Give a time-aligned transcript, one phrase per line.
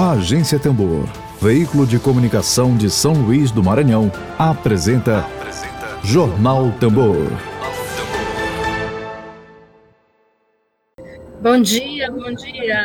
[0.00, 1.08] A Agência Tambor,
[1.42, 7.26] veículo de comunicação de São Luís do Maranhão, apresenta, apresenta Jornal Tambor.
[11.42, 12.80] Bom dia, bom dia,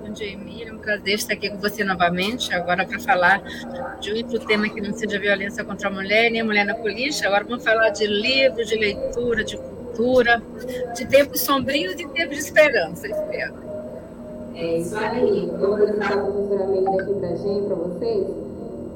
[0.00, 0.70] bom dia, Emília.
[0.70, 3.42] É um prazer estar aqui com você novamente, agora para falar
[4.00, 7.26] de outro tema que não seja violência contra a mulher, nem a mulher na polícia.
[7.26, 10.42] Agora vamos falar de livro, de leitura, de cultura,
[10.96, 13.65] de tempos sombrios e tempos de esperança, espero.
[14.56, 15.50] É isso aí.
[15.52, 18.26] Eu vou deixar a professora Amelia aqui pra gente, para vocês.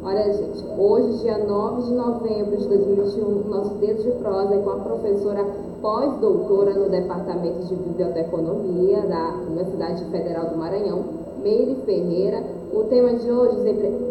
[0.03, 4.71] Olha, gente, hoje, dia 9 de novembro de 2021, nosso dedo de prosa é com
[4.71, 5.45] a professora
[5.83, 11.05] pós-doutora no Departamento de Biblioteconomia da Universidade Federal do Maranhão,
[11.43, 12.43] Meire Ferreira.
[12.73, 13.57] O tema de hoje,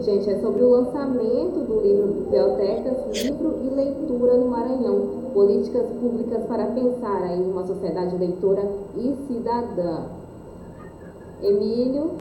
[0.01, 6.43] gente, é sobre o lançamento do livro Bibliotecas, Livro e Leitura no Maranhão, Políticas Públicas
[6.43, 10.18] para Pensar em uma Sociedade Leitora e Cidadã.
[11.41, 12.17] Emílio.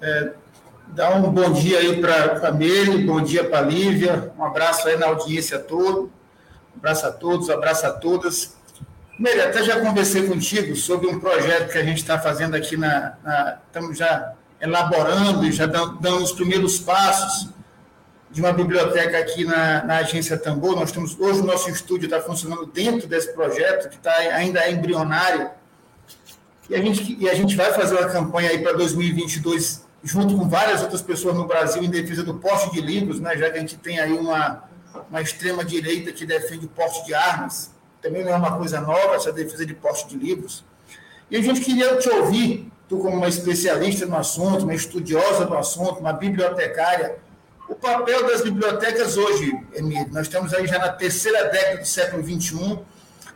[0.00, 0.32] É,
[0.88, 4.86] dá um bom dia aí para a Meire, bom dia para a Lívia, um abraço
[4.86, 6.10] aí na audiência toda, um
[6.76, 8.56] abraço a todos, um abraço a todas.
[9.18, 13.14] Meire, até já conversei contigo sobre um projeto que a gente está fazendo aqui na,
[13.24, 17.50] na, Estamos já elaborando e já dando, os primeiros passos
[18.30, 20.76] de uma biblioteca aqui na, na agência Tambor.
[20.76, 24.70] Nós temos hoje o nosso estúdio está funcionando dentro desse projeto que está ainda é
[24.70, 25.50] embrionário
[26.68, 30.48] e a gente, e a gente vai fazer uma campanha aí para 2022, junto com
[30.48, 33.60] várias outras pessoas no Brasil, em defesa do porte de livros, né, já que a
[33.60, 34.64] gente tem aí uma,
[35.08, 37.70] uma extrema-direita que defende o porte de armas.
[38.02, 40.64] Também não é uma coisa nova essa defesa de porte de livros.
[41.30, 45.56] E a gente queria te ouvir, tu como uma especialista no assunto, uma estudiosa do
[45.56, 47.16] assunto, uma bibliotecária,
[47.68, 50.06] o papel das bibliotecas hoje, Emílio.
[50.12, 52.78] Nós estamos aí já na terceira década do século XXI,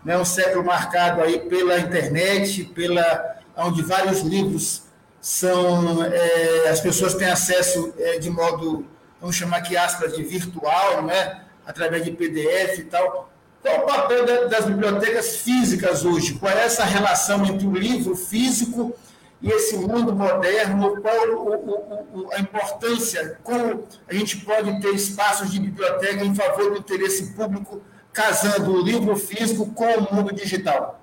[0.04, 4.82] né, um século marcado aí pela internet, pela onde vários livros
[5.20, 8.86] são é, as pessoas têm acesso é, de modo
[9.20, 13.30] vamos chamar aqui aspas de virtual, né, através de PDF e tal.
[13.62, 16.34] Qual o papel das bibliotecas físicas hoje?
[16.34, 18.94] Qual é essa relação entre o livro físico
[19.42, 20.98] e esse mundo moderno?
[21.02, 23.38] Qual o, o, o, a importância?
[23.42, 27.82] Como a gente pode ter espaços de biblioteca em favor do interesse público
[28.12, 31.00] casando o livro físico com o mundo digital.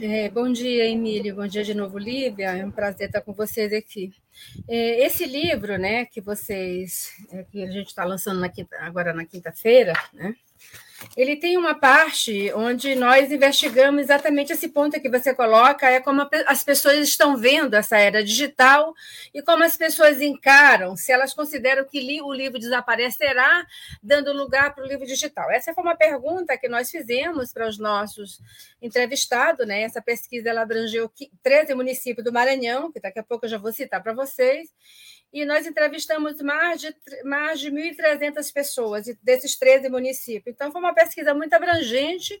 [0.00, 1.36] É, bom dia, Emílio.
[1.36, 2.56] Bom dia de novo, Lívia.
[2.56, 4.12] É um prazer estar com vocês aqui.
[4.68, 9.12] É, esse livro, né, que vocês, é, que a gente está lançando na quinta, agora
[9.12, 10.34] na quinta-feira, né,
[11.16, 16.28] ele tem uma parte onde nós investigamos exatamente esse ponto que você coloca, é como
[16.46, 18.94] as pessoas estão vendo essa era digital
[19.32, 23.66] e como as pessoas encaram, se elas consideram que o livro desaparecerá,
[24.02, 25.50] dando lugar para o livro digital.
[25.50, 28.40] Essa foi uma pergunta que nós fizemos para os nossos
[28.80, 29.82] entrevistados, né?
[29.82, 31.10] Essa pesquisa ela abrangeu
[31.42, 34.68] 13 municípios do Maranhão, que daqui a pouco eu já vou citar para vocês,
[35.34, 40.54] e nós entrevistamos mais de, mais de 1.300 pessoas desses 13 municípios.
[40.54, 42.40] Então, foi uma pesquisa muito abrangente,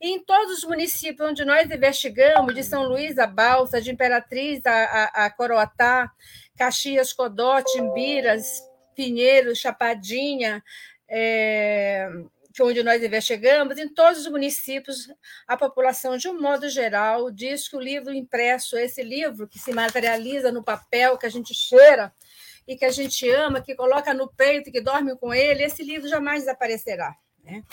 [0.00, 4.64] e em todos os municípios onde nós investigamos, de São Luís a Balsa, de Imperatriz
[4.64, 6.12] a, a, a Coroatá,
[6.56, 8.62] Caxias, Codó, Timbiras,
[8.94, 10.62] Pinheiro, Chapadinha,
[11.08, 12.08] é,
[12.62, 15.08] onde nós investigamos, em todos os municípios,
[15.46, 19.72] a população, de um modo geral, diz que o livro impresso, esse livro que se
[19.72, 22.12] materializa no papel, que a gente cheira,
[22.68, 26.06] e que a gente ama, que coloca no peito, que dorme com ele, esse livro
[26.06, 27.16] jamais desaparecerá.
[27.42, 27.64] Né?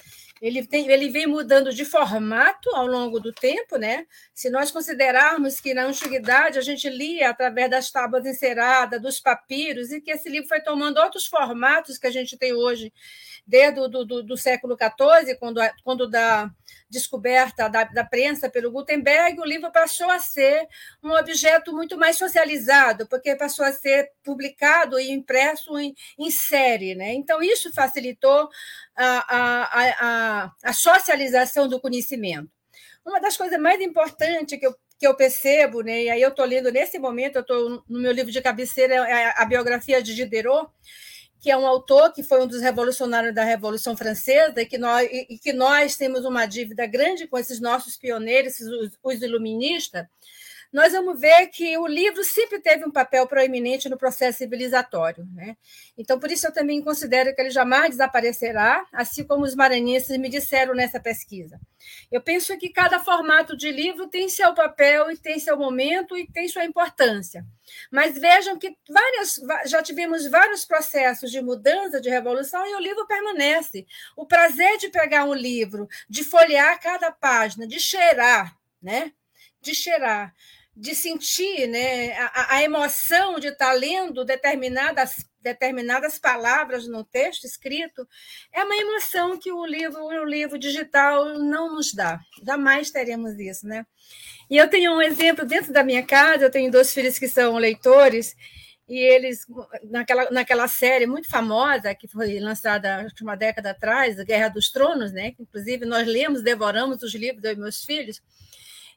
[0.41, 4.05] Ele, tem, ele vem mudando de formato ao longo do tempo, né?
[4.33, 9.91] Se nós considerarmos que na antiguidade a gente lia através das tábuas enceradas, dos papiros,
[9.91, 12.93] e que esse livro foi tomando outros formatos que a gente tem hoje,
[13.45, 16.49] desde o do, do, do século XIV, quando, quando da
[16.89, 20.67] descoberta da, da prensa pelo Gutenberg, o livro passou a ser
[21.03, 26.95] um objeto muito mais socializado, porque passou a ser publicado e impresso em, em série.
[26.95, 27.13] Né?
[27.13, 28.49] Então, isso facilitou
[28.95, 32.49] a, a, a, a socialização do conhecimento.
[33.05, 36.45] Uma das coisas mais importantes que eu que eu percebo, né, e aí eu estou
[36.45, 40.69] lendo nesse momento, eu estou no meu livro de cabeceira, é a biografia de Diderot,
[41.39, 45.07] que é um autor que foi um dos revolucionários da Revolução Francesa e que nós,
[45.11, 50.05] e que nós temos uma dívida grande com esses nossos pioneiros, os, os iluministas,
[50.75, 55.25] nós vamos ver que o livro sempre teve um papel proeminente no processo civilizatório.
[55.33, 55.55] Né?
[55.97, 60.27] Então, por isso, eu também considero que ele jamais desaparecerá, assim como os maranhenses me
[60.27, 61.57] disseram nessa pesquisa.
[62.11, 66.27] Eu penso que cada formato de livro tem seu papel e tem seu momento e
[66.27, 67.45] tem sua importância.
[67.89, 73.07] Mas vejam que várias, já tivemos vários processos de mudança, de revolução, e o livro
[73.07, 73.87] permanece.
[74.13, 79.13] O prazer de pegar um livro, de folhear cada página, de cheirar, né?
[79.61, 80.35] de cheirar
[80.75, 88.05] de sentir né, a, a emoção de estar lendo determinadas, determinadas palavras no texto escrito,
[88.51, 92.19] é uma emoção que o livro, o livro digital não nos dá.
[92.45, 93.65] Jamais teremos isso.
[93.65, 93.85] Né?
[94.49, 97.55] E eu tenho um exemplo dentro da minha casa, eu tenho dois filhos que são
[97.55, 98.35] leitores,
[98.87, 99.47] e eles,
[99.85, 105.33] naquela, naquela série muito famosa, que foi lançada uma década atrás, Guerra dos Tronos, né?
[105.39, 108.21] inclusive nós lemos, devoramos os livros dos meus filhos,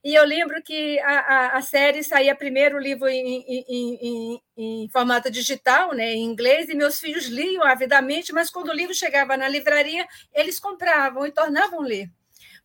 [0.04, 4.42] e eu lembro que a, a, a série saía primeiro o livro em, em, em,
[4.56, 8.94] em, formato digital, né, em inglês, e meus filhos liam avidamente, mas quando o livro
[8.94, 12.10] chegava na livraria, eles compravam e tornavam ler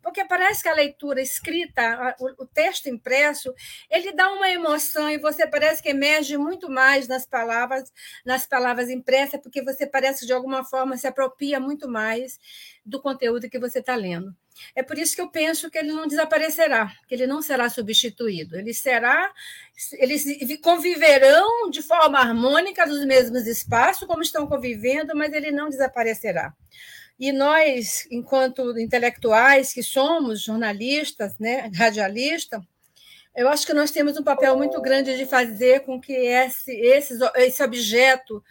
[0.03, 3.53] porque parece que a leitura escrita, o, texto impresso,
[3.89, 7.91] ele dá uma emoção e você parece que emerge muito mais nas palavras,
[8.25, 12.37] nas palavras impressas, porque você parece que de alguma forma se apropria muito mais
[12.85, 14.35] do conteúdo que você está lendo.
[14.75, 18.57] É por isso que eu penso que ele não desaparecerá, que ele não será substituído.
[18.57, 19.31] Ele será,
[19.93, 20.25] eles
[20.61, 26.53] conviverão de forma harmônica nos mesmos espaços, como estão convivendo, mas ele não desaparecerá.
[27.19, 32.61] E nós, enquanto intelectuais que somos, jornalistas, né, radialistas,
[33.35, 37.17] eu acho que nós temos um papel muito grande de fazer com que esse, esse,
[37.35, 38.43] esse objeto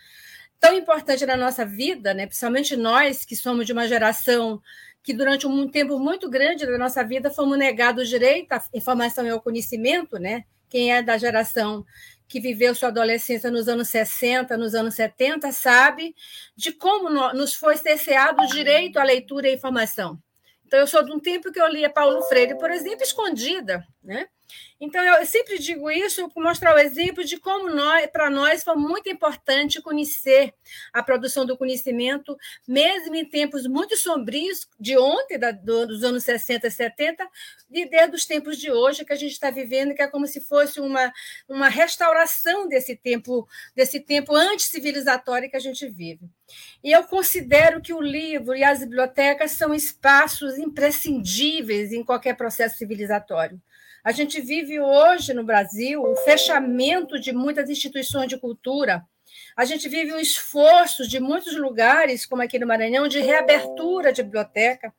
[0.58, 4.60] tão importante na nossa vida, né, principalmente nós que somos de uma geração
[5.02, 9.26] que durante um tempo muito grande da nossa vida fomos negados o direito à informação
[9.26, 10.44] e ao conhecimento, né?
[10.68, 11.84] Quem é da geração
[12.28, 16.14] que viveu sua adolescência nos anos 60, nos anos 70, sabe
[16.56, 20.18] de como nos foi cerceado o direito à leitura e informação.
[20.66, 24.28] Então, eu sou de um tempo que eu lia Paulo Freire, por exemplo, escondida, né?
[24.80, 27.70] Então, eu sempre digo isso para mostrar o exemplo de como
[28.12, 30.52] para nós foi muito importante conhecer
[30.92, 36.24] a produção do conhecimento, mesmo em tempos muito sombrios, de ontem, da, do, dos anos
[36.24, 37.28] 60 e 70,
[37.70, 40.40] e desde os tempos de hoje que a gente está vivendo, que é como se
[40.40, 41.12] fosse uma,
[41.48, 43.46] uma restauração desse tempo,
[43.76, 46.28] desse tempo anticivilizatório que a gente vive.
[46.82, 52.76] E eu considero que o livro e as bibliotecas são espaços imprescindíveis em qualquer processo
[52.76, 53.60] civilizatório.
[54.04, 59.06] A gente vive hoje no Brasil o fechamento de muitas instituições de cultura.
[59.56, 64.24] A gente vive um esforço de muitos lugares, como aqui no Maranhão, de reabertura de
[64.24, 64.92] biblioteca,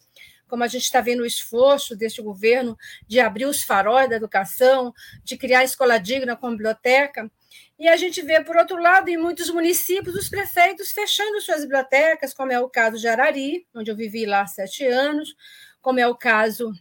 [0.48, 4.94] como a gente está vendo o esforço deste governo de abrir os faróis da educação,
[5.22, 7.30] de criar escola digna com biblioteca.
[7.78, 12.34] E a gente vê, por outro lado, em muitos municípios, os prefeitos fechando suas bibliotecas,
[12.34, 15.36] como é o caso de Arari, onde eu vivi lá sete anos,
[15.82, 16.72] como é o caso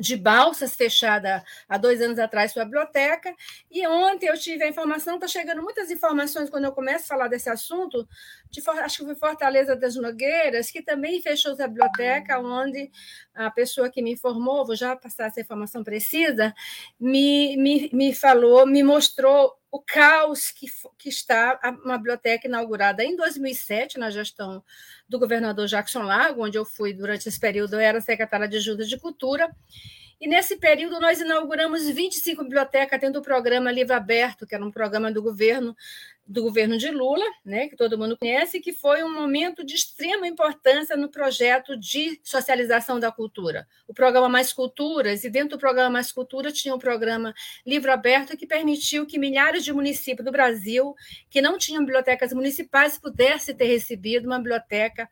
[0.00, 3.34] de Balsas, fechada há dois anos atrás, sua biblioteca.
[3.70, 7.28] E ontem eu tive a informação, está chegando muitas informações quando eu começo a falar
[7.28, 8.06] desse assunto,
[8.50, 12.90] de, acho que foi Fortaleza das Nogueiras, que também fechou sua biblioteca, onde
[13.34, 16.54] a pessoa que me informou, vou já passar essa informação precisa,
[16.98, 23.14] me, me, me falou, me mostrou o caos que, que está uma biblioteca inaugurada em
[23.14, 24.64] 2007, na gestão
[25.06, 28.86] do governador Jackson Lago, onde eu fui durante esse período, eu era secretária de Ajuda
[28.86, 29.54] de Cultura,
[30.20, 34.70] e nesse período nós inauguramos 25 bibliotecas dentro do programa Livro Aberto, que era um
[34.70, 35.76] programa do governo
[36.26, 40.26] do governo de Lula, né, que todo mundo conhece, que foi um momento de extrema
[40.26, 43.66] importância no projeto de socialização da cultura.
[43.86, 47.32] O programa Mais Culturas, e dentro do programa Mais Cultura tinha o programa
[47.64, 50.96] Livro Aberto, que permitiu que milhares de municípios do Brasil
[51.30, 55.08] que não tinham bibliotecas municipais pudessem ter recebido uma biblioteca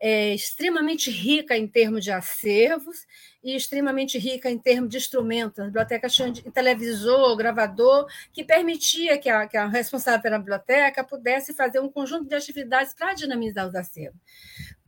[0.00, 3.06] é, extremamente rica em termos de acervos
[3.44, 5.58] e extremamente rica em termos de instrumentos.
[5.58, 11.52] A biblioteca tinha televisor, gravador, que permitia que a, que a responsável pela biblioteca pudesse
[11.52, 14.20] fazer um conjunto de atividades para dinamizar os acervos.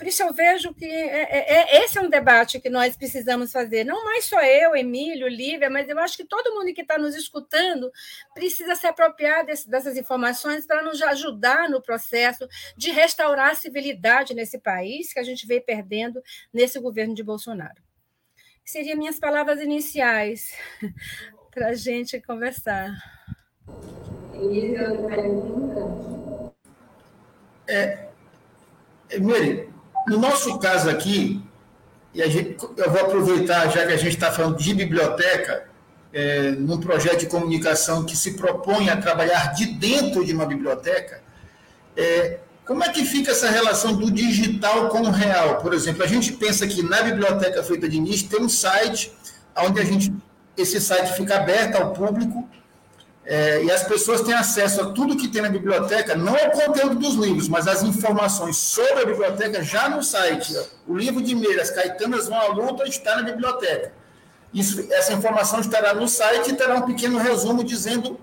[0.03, 3.53] Por isso eu vejo que é, é, é, esse é um debate que nós precisamos
[3.53, 6.99] fazer, não mais só eu, Emílio, Lívia, mas eu acho que todo mundo que está
[6.99, 7.89] nos escutando
[8.35, 14.35] precisa se apropriar desse, dessas informações para nos ajudar no processo de restaurar a civilidade
[14.35, 16.21] nesse país que a gente veio perdendo
[16.53, 17.81] nesse governo de Bolsonaro.
[18.65, 20.53] Seriam minhas palavras iniciais
[21.55, 22.91] para a gente conversar.
[27.69, 28.09] É,
[29.21, 29.73] Miri,
[30.07, 31.43] no nosso caso aqui,
[32.15, 35.65] e gente, eu vou aproveitar, já que a gente está falando de biblioteca,
[36.13, 41.23] é, num projeto de comunicação que se propõe a trabalhar de dentro de uma biblioteca,
[41.97, 45.57] é, como é que fica essa relação do digital com o real?
[45.57, 49.13] Por exemplo, a gente pensa que na Biblioteca Feita de Nicho tem um site
[49.57, 50.15] onde a gente,
[50.57, 52.49] esse site fica aberto ao público
[53.25, 56.97] é, e as pessoas têm acesso a tudo que tem na biblioteca, não ao conteúdo
[56.97, 60.57] dos livros, mas as informações sobre a biblioteca já no site.
[60.87, 63.93] O livro de Meiras, Caetanas vão à luta, está na biblioteca.
[64.53, 68.19] Isso, essa informação estará no site e terá um pequeno resumo dizendo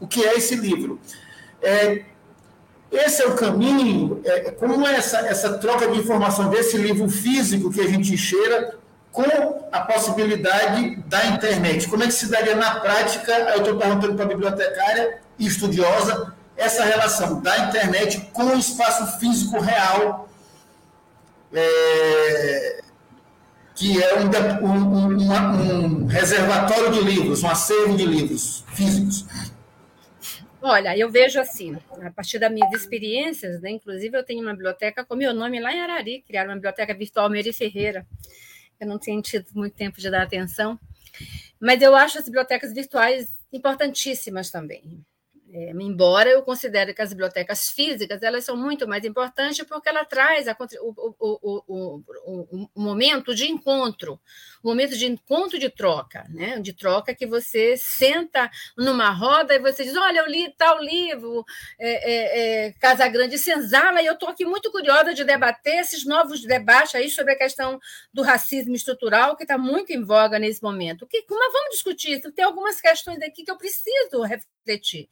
[0.00, 1.00] o que é esse livro.
[1.60, 2.04] É,
[2.90, 7.70] esse é o caminho, é, como é essa, essa troca de informação desse livro físico
[7.70, 8.75] que a gente cheira
[9.16, 11.88] com a possibilidade da internet.
[11.88, 16.34] Como é que se daria na prática, eu estou perguntando para a bibliotecária e estudiosa,
[16.54, 20.28] essa relação da internet com o espaço físico real,
[21.50, 22.82] é,
[23.74, 29.24] que é um, um, um, reservatório de livros, um acervo de livros físicos.
[30.60, 35.04] Olha, eu vejo assim, a partir das minhas experiências, né, inclusive eu tenho uma biblioteca
[35.06, 38.06] com meu nome lá em Arari, criaram uma biblioteca virtual Meri Ferreira.
[38.80, 40.78] Eu não tenho tido muito tempo de dar atenção,
[41.60, 45.04] mas eu acho as bibliotecas virtuais importantíssimas também.
[45.52, 50.04] É, embora eu considere que as bibliotecas físicas elas são muito mais importantes porque ela
[50.04, 54.20] traz a, o, o, o, o, momento de encontro,
[54.68, 56.58] momento de encontro de troca, né?
[56.60, 61.44] de troca que você senta numa roda e você diz, olha, eu li tal livro,
[61.78, 66.04] é, é, é Casa Grande Senzala, e eu estou aqui muito curiosa de debater esses
[66.04, 67.78] novos debates aí sobre a questão
[68.12, 71.06] do racismo estrutural que está muito em voga nesse momento.
[71.06, 75.08] Que, mas vamos discutir isso, tem algumas questões aqui que eu preciso refletir.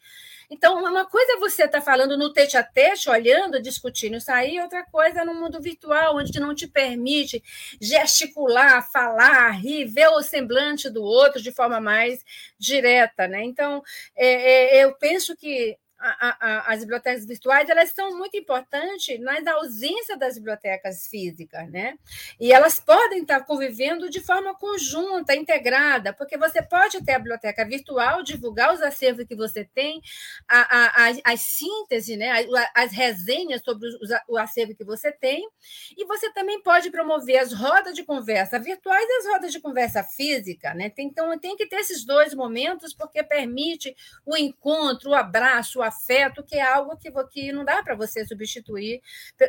[0.50, 4.30] Então, uma coisa é você estar tá falando no tete a tete, olhando, discutindo isso
[4.30, 7.42] aí, outra coisa é no mundo virtual, onde não te permite
[7.80, 12.24] gesticular, falar, rir, ver o semblante do outro de forma mais
[12.58, 13.26] direta.
[13.26, 13.44] Né?
[13.44, 13.82] Então,
[14.16, 19.52] é, é, eu penso que a, a, as bibliotecas virtuais elas são muito importantes na
[19.54, 21.98] ausência das bibliotecas físicas, né?
[22.38, 27.64] E elas podem estar convivendo de forma conjunta, integrada, porque você pode ter a biblioteca
[27.64, 30.00] virtual, divulgar os acervos que você tem,
[30.48, 32.44] a, a, as síntese, né?
[32.74, 33.88] as resenhas sobre
[34.28, 35.48] o acervo que você tem,
[35.96, 40.02] e você também pode promover as rodas de conversa virtuais e as rodas de conversa
[40.02, 40.92] física, né?
[40.98, 46.56] Então tem que ter esses dois momentos, porque permite o encontro, o abraço, afeto, que
[46.56, 49.00] é algo que, que não dá para você substituir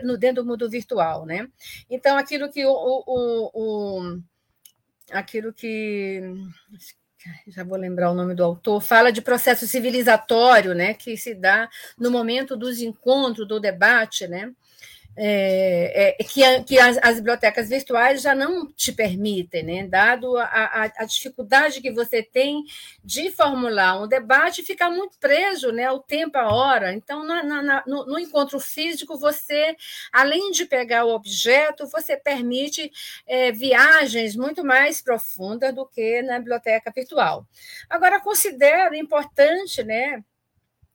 [0.04, 1.48] no, dentro do mundo virtual, né?
[1.90, 4.22] Então, aquilo que o, o, o
[5.12, 6.22] aquilo que
[7.48, 11.68] já vou lembrar o nome do autor, fala de processo civilizatório, né, que se dá
[11.98, 14.52] no momento dos encontros, do debate, né,
[15.18, 19.88] é, é, que, a, que as, as, bibliotecas virtuais já não te permitem, né?
[19.88, 22.64] dado a, a, a, dificuldade que você tem
[23.04, 26.94] de formular um debate, fica muito preso né, ao tempo, à hora.
[26.94, 29.76] Então, na, na, no, no, encontro físico, você,
[30.12, 32.92] além de pegar o objeto, você permite
[33.26, 37.48] é, viagens muito mais profundas do que na biblioteca virtual.
[37.90, 40.22] Agora, considero importante, né?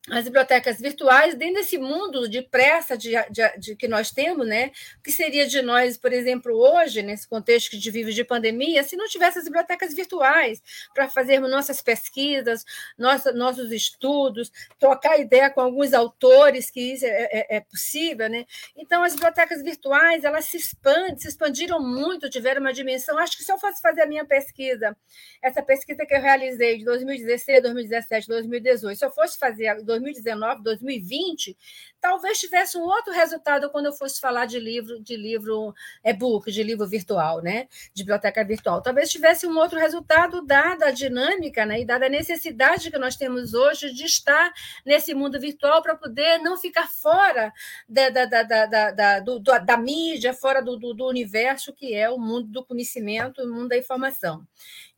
[0.09, 4.73] As bibliotecas virtuais dentro desse mundo de pressa de, de, de, que nós temos, né?
[4.99, 8.25] O que seria de nós, por exemplo, hoje, nesse contexto que a gente vive de
[8.25, 10.62] pandemia, se não tivesse as bibliotecas virtuais
[10.95, 12.64] para fazermos nossas pesquisas,
[12.97, 18.47] nossa, nossos estudos, trocar ideia com alguns autores, que isso é, é, é possível, né?
[18.75, 23.19] Então, as bibliotecas virtuais, elas se expandem, se expandiram muito, tiveram uma dimensão.
[23.19, 24.97] Acho que se eu fosse fazer a minha pesquisa,
[25.42, 31.56] essa pesquisa que eu realizei de 2016, 2017, 2018, se eu fosse fazer 2019, 2020,
[32.00, 36.62] talvez tivesse um outro resultado quando eu fosse falar de livro, de livro e-book, de
[36.62, 37.66] livro virtual, né?
[37.92, 38.80] De biblioteca virtual.
[38.80, 41.80] Talvez tivesse um outro resultado dada a dinâmica, né?
[41.80, 44.52] E dada a necessidade que nós temos hoje de estar
[44.87, 47.52] nesse mundo virtual para poder não ficar fora
[47.88, 52.09] da, da, da, da, da, do, da mídia, fora do, do, do universo que é
[52.09, 54.47] o mundo do conhecimento, o mundo da informação.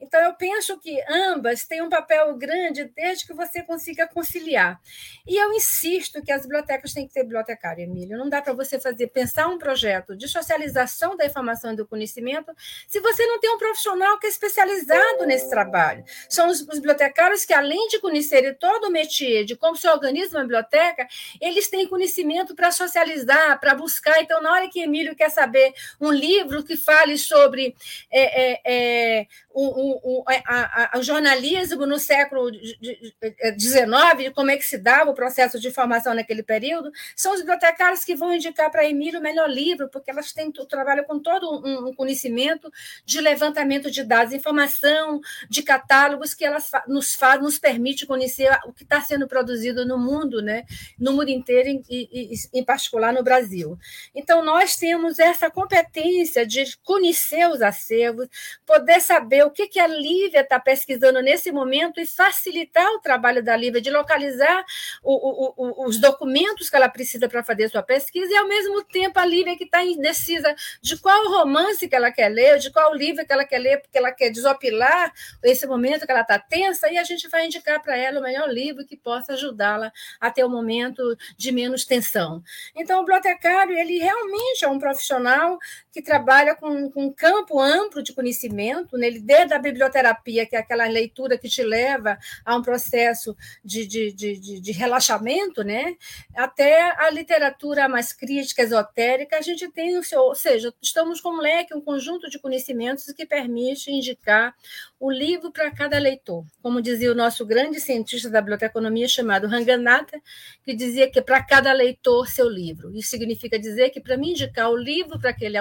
[0.02, 4.80] Então, eu penso que ambas têm um papel grande desde que você consiga conciliar.
[5.24, 8.18] E eu insisto que as bibliotecas têm que ter bibliotecário, Emílio.
[8.18, 12.52] Não dá para você fazer pensar um projeto de socialização da informação e do conhecimento
[12.88, 16.04] se você não tem um profissional que é especializado nesse trabalho.
[16.28, 20.36] São os, os bibliotecários que, além de conhecerem todo o métier de como se organiza
[20.36, 21.06] uma biblioteca,
[21.40, 24.20] eles têm conhecimento para socializar, para buscar.
[24.20, 27.76] Então, na hora que Emílio quer saber um livro que fale sobre
[28.10, 34.64] é, é, é, o, o, a, a, o, jornalismo no século XIX, como é que
[34.64, 38.88] se dava o processo de formação naquele período, são os bibliotecários que vão indicar para
[38.88, 42.70] Emílio o melhor livro, porque elas têm trabalham com todo um, conhecimento
[43.04, 48.72] de levantamento de dados, informação de catálogos que elas nos faz, nos permite conhecer o
[48.72, 50.64] que está sendo produzido no mundo, né,
[50.98, 53.78] no mundo inteiro e, em particular no Brasil.
[54.14, 58.28] Então nós temos essa competência de conhecer os acervos,
[58.66, 63.42] poder saber o que, que a Lívia está pesquisando nesse momento e facilitar o trabalho
[63.42, 64.64] da Lívia de localizar
[65.02, 68.82] o, o, o, os documentos que ela precisa para fazer sua pesquisa, e ao mesmo
[68.84, 72.94] tempo a Lívia que está indecisa de qual romance que ela quer ler, de qual
[72.94, 76.90] livro que ela quer ler, porque ela quer desopilar esse momento que ela está tensa,
[76.90, 80.44] e a gente vai indicar para ela o melhor livro que possa ajudá-la a ter
[80.44, 82.42] um momento de menos tensão.
[82.74, 85.58] Então, o bibliotecário, ele realmente é um profissional
[85.92, 89.06] que trabalha com, com um campo amplo de conhecimento, né?
[89.32, 93.34] Desde a biblioterapia, que é aquela leitura que te leva a um processo
[93.64, 95.96] de, de, de, de relaxamento, né?
[96.36, 101.30] até a literatura mais crítica, esotérica, a gente tem o seu, ou seja, estamos com
[101.30, 104.54] um leque, um conjunto de conhecimentos que permite indicar
[105.02, 106.46] o livro para cada leitor.
[106.62, 110.22] Como dizia o nosso grande cientista da biblioteconomia chamado Ranganatha,
[110.64, 112.94] que dizia que para cada leitor seu livro.
[112.94, 115.58] Isso significa dizer que para me indicar o livro para aquele,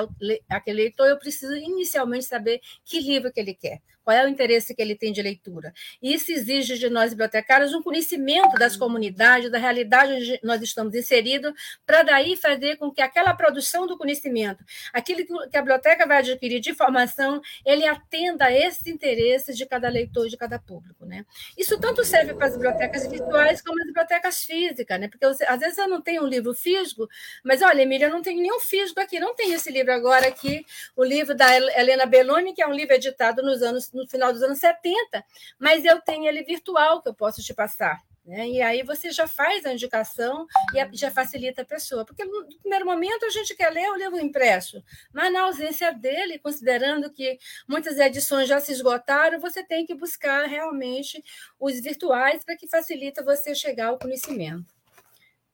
[0.48, 4.74] aquele leitor, eu preciso inicialmente saber que livro que ele quer qual é o interesse
[4.74, 5.74] que ele tem de leitura.
[6.02, 11.54] Isso exige de nós, bibliotecários, um conhecimento das comunidades, da realidade onde nós estamos inseridos,
[11.86, 16.60] para daí fazer com que aquela produção do conhecimento, aquilo que a biblioteca vai adquirir
[16.60, 21.06] de informação, ele atenda a esses interesses de cada leitor de cada público.
[21.06, 21.26] Né?
[21.58, 25.08] Isso tanto serve para as bibliotecas virtuais como as bibliotecas físicas, né?
[25.08, 27.08] porque às vezes eu não tenho um livro físico,
[27.44, 30.66] mas olha, Emília, eu não tenho nenhum físico aqui, não tenho esse livro agora aqui,
[30.96, 34.42] o livro da Helena Belloni, que é um livro editado nos anos no final dos
[34.42, 35.24] anos 70,
[35.60, 38.02] mas eu tenho ele virtual que eu posso te passar.
[38.26, 38.48] Né?
[38.50, 42.06] E aí você já faz a indicação e já facilita a pessoa.
[42.06, 46.40] Porque no primeiro momento a gente quer ler o livro impresso, mas na ausência dele,
[46.40, 51.24] considerando que muitas edições já se esgotaram, você tem que buscar realmente
[51.60, 54.74] os virtuais para que facilita você chegar ao conhecimento.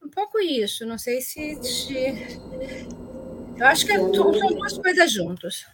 [0.03, 1.59] Um pouco isso, não sei se.
[1.59, 2.37] Te...
[3.57, 5.65] Eu acho que é, são duas coisas juntas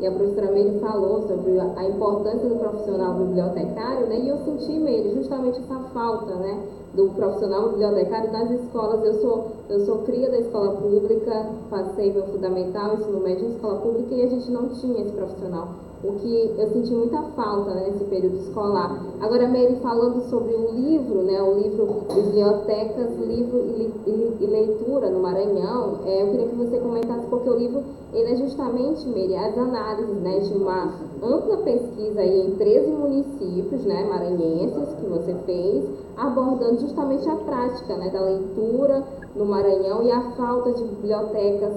[0.00, 4.18] e a professora Meire falou sobre a importância do profissional bibliotecário, né?
[4.20, 6.58] E eu senti, Meire, justamente essa falta, né?
[6.94, 9.04] Do profissional bibliotecário nas escolas.
[9.04, 13.78] Eu sou, eu sou cria da escola pública, passei meu fundamental, ensino médio em escola
[13.80, 15.68] pública e a gente não tinha esse profissional
[16.02, 19.04] o que eu senti muita falta né, nesse período escolar.
[19.20, 23.92] Agora, Mary, falando sobre o livro, né, o livro Bibliotecas, Livro e,
[24.40, 27.82] e, Leitura no Maranhão, é, eu queria que você comentasse, porque o livro
[28.14, 33.84] ele é justamente, Mary, as análises né, de uma ampla pesquisa aí em 13 municípios
[33.84, 35.84] né, maranhenses que você fez,
[36.16, 39.04] abordando justamente a prática né, da leitura
[39.36, 41.74] no Maranhão e a falta de bibliotecas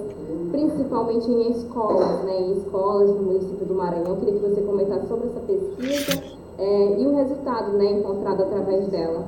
[0.54, 4.10] principalmente em escolas, né, em escolas no município do Maranhão.
[4.10, 6.24] Eu queria que você comentasse sobre essa pesquisa
[6.60, 9.28] é, e o resultado né, encontrado através dela.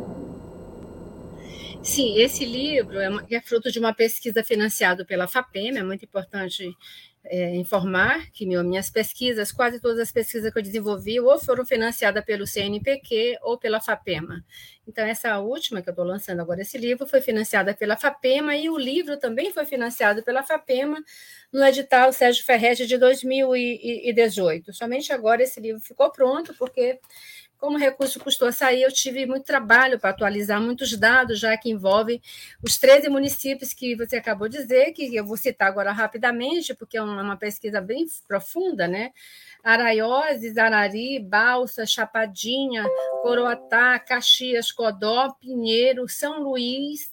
[1.81, 6.75] Sim, esse livro é, é fruto de uma pesquisa financiada pela FAPEM, é muito importante
[7.25, 11.65] é, informar que meu, minhas pesquisas, quase todas as pesquisas que eu desenvolvi, ou foram
[11.65, 14.43] financiadas pelo CNPq ou pela FAPEMA.
[14.87, 18.69] Então, essa última que eu estou lançando agora, esse livro, foi financiada pela FAPEMA e
[18.69, 21.03] o livro também foi financiado pela FAPEMA
[21.51, 24.73] no edital Sérgio Ferretti de 2018.
[24.73, 26.99] Somente agora esse livro ficou pronto, porque
[27.65, 31.57] como o recurso custou a sair, eu tive muito trabalho para atualizar muitos dados, já
[31.57, 32.21] que envolve
[32.61, 36.95] os 13 municípios que você acabou de dizer, que eu vou citar agora rapidamente, porque
[36.95, 39.11] é uma pesquisa bem profunda, né?
[39.63, 42.85] Araioses, Arari, Balsa, Chapadinha,
[43.23, 47.11] Coroatá, Caxias, Codó, Pinheiro, São Luís,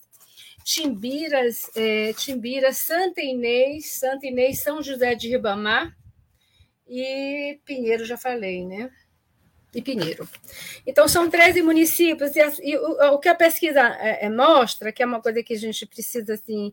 [0.63, 5.97] Timbiras, é, Timbiras, Santa Inês, Santa Inês, São José de Ribamar
[6.87, 8.91] e Pinheiro, já falei, né?
[9.75, 10.29] E Pinheiro.
[10.87, 15.03] Então, são 13 municípios, e, e o, o, que a pesquisa é, é, mostra, que
[15.03, 16.73] é uma coisa que a gente precisa assim,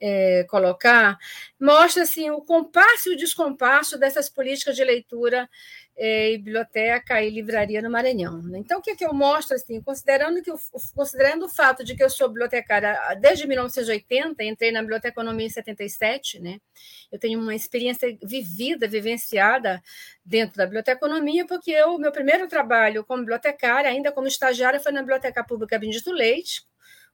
[0.00, 1.18] é, colocar,
[1.60, 5.48] mostra assim, o compasso e o descompasso dessas políticas de leitura
[5.96, 8.42] é, biblioteca e livraria no Maranhão.
[8.42, 8.58] Né?
[8.58, 10.50] Então, o que, é que eu mostro, assim, considerando, que,
[10.94, 16.40] considerando o fato de que eu sou bibliotecária desde 1980, entrei na biblioteconomia em 77,
[16.40, 16.58] né?
[17.10, 19.82] eu tenho uma experiência vivida, vivenciada
[20.24, 25.00] dentro da biblioteconomia, porque o meu primeiro trabalho como bibliotecária, ainda como estagiária, foi na
[25.00, 26.62] Biblioteca Pública Benedito Leite,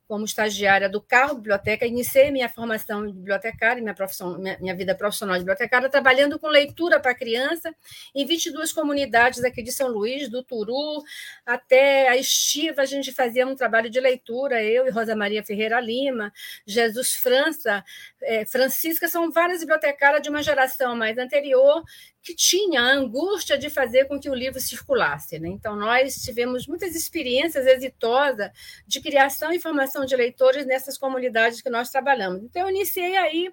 [0.07, 4.95] como estagiária do carro biblioteca, iniciei minha formação de bibliotecária, minha, profissão, minha, minha vida
[4.95, 7.75] profissional de bibliotecária, trabalhando com leitura para criança
[8.15, 11.03] em 22 comunidades aqui de São Luís, do Turu
[11.45, 15.81] até a Estiva, a gente fazia um trabalho de leitura, eu e Rosa Maria Ferreira
[15.81, 16.33] Lima,
[16.67, 17.85] Jesus França,
[18.23, 21.83] é, Francisca, são várias bibliotecárias de uma geração mais anterior
[22.27, 25.39] que tinha a angústia de fazer com que o livro circulasse.
[25.39, 25.49] Né?
[25.49, 28.51] Então, nós tivemos muitas experiências exitosas
[28.85, 32.43] de criação e formação de leitores nessas comunidades que nós trabalhamos.
[32.43, 33.49] Então, eu iniciei aí,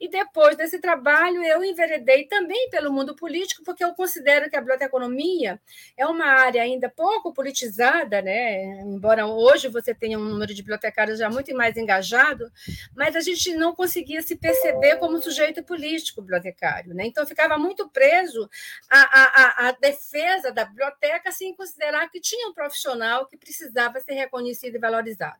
[0.00, 4.60] e depois desse trabalho, eu enveredei também pelo mundo político, porque eu considero que a
[4.60, 5.60] biblioteconomia
[5.94, 8.80] é uma área ainda pouco politizada, né?
[8.80, 12.50] embora hoje você tenha um número de bibliotecários já muito mais engajado,
[12.96, 16.94] mas a gente não conseguia se perceber como sujeito político bibliotecário.
[16.94, 17.04] Né?
[17.04, 18.13] Então, ficava muito preso
[18.90, 24.14] à, à, à defesa da biblioteca sem considerar que tinha um profissional que precisava ser
[24.14, 25.38] reconhecido e valorizado.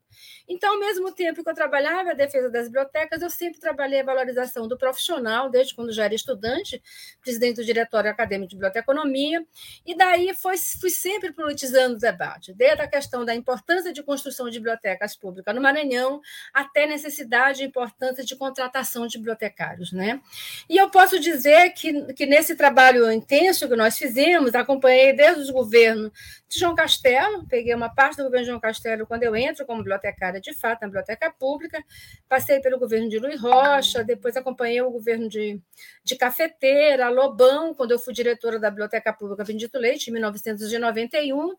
[0.49, 4.05] Então, ao mesmo tempo que eu trabalhava a defesa das bibliotecas, eu sempre trabalhei a
[4.05, 6.83] valorização do profissional, desde quando já era estudante,
[7.23, 9.45] presidente do Diretório Acadêmico de Biblioteconomia,
[9.85, 14.49] e daí foi, fui sempre politizando o debate, desde a questão da importância de construção
[14.49, 16.21] de bibliotecas públicas no Maranhão,
[16.53, 19.93] até necessidade e importância de contratação de bibliotecários.
[19.93, 20.21] Né?
[20.69, 25.51] E eu posso dizer que, que nesse trabalho intenso que nós fizemos, acompanhei desde os
[25.51, 26.11] governos
[26.49, 29.81] de João Castelo, peguei uma parte do governo de João Castelo quando eu entro como
[29.81, 31.85] bibliotecária de fato na biblioteca pública,
[32.27, 35.61] passei pelo governo de Luiz Rocha, depois acompanhei o governo de,
[36.03, 41.55] de Cafeteira, Lobão, quando eu fui diretora da Biblioteca Pública Bendito Leite, em 1991,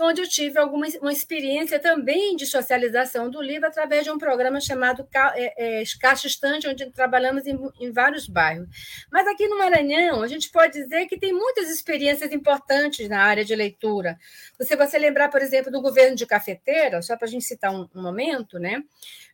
[0.00, 4.60] onde eu tive alguma uma experiência também de socialização do livro através de um programa
[4.60, 8.68] chamado é, é, Caixa Estante, onde trabalhamos em, em, vários bairros.
[9.10, 13.44] Mas aqui no Maranhão, a gente pode dizer que tem muitas experiências importantes na área
[13.44, 14.16] de leitura.
[14.58, 17.88] Você se lembrar, por exemplo, do governo de Cafeteira, só para a gente citar um,
[17.94, 18.82] um momento, né?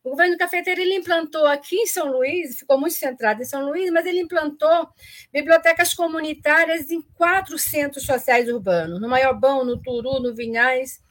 [0.05, 3.90] O governo cafeteiro ele implantou aqui em São Luís, ficou muito centrado em São Luís,
[3.90, 4.87] mas ele implantou
[5.33, 11.03] bibliotecas comunitárias em quatro centros sociais urbanos, no Maiobão, no Turu, no Vinhais,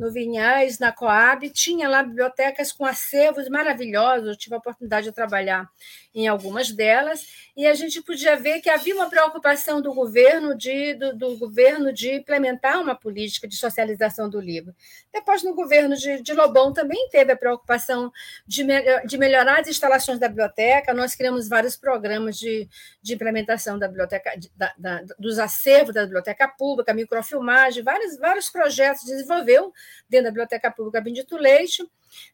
[0.00, 5.12] no Vinhais, na Coab, tinha lá bibliotecas com acervos maravilhosos, eu tive a oportunidade de
[5.12, 5.68] trabalhar
[6.14, 10.94] em algumas delas, e a gente podia ver que havia uma preocupação do governo de,
[10.94, 14.74] do, do governo de implementar uma política de socialização do livro.
[15.12, 18.10] Depois, no governo de, de Lobão, também teve a preocupação
[18.46, 18.64] de,
[19.04, 22.66] de melhorar as instalações da biblioteca, nós criamos vários programas de,
[23.02, 29.04] de implementação da biblioteca, da, da, dos acervos da biblioteca pública, microfilmagem, vários, vários projetos
[29.04, 29.70] desenvolveu
[30.08, 31.86] dentro da Biblioteca Pública Bendito Leite,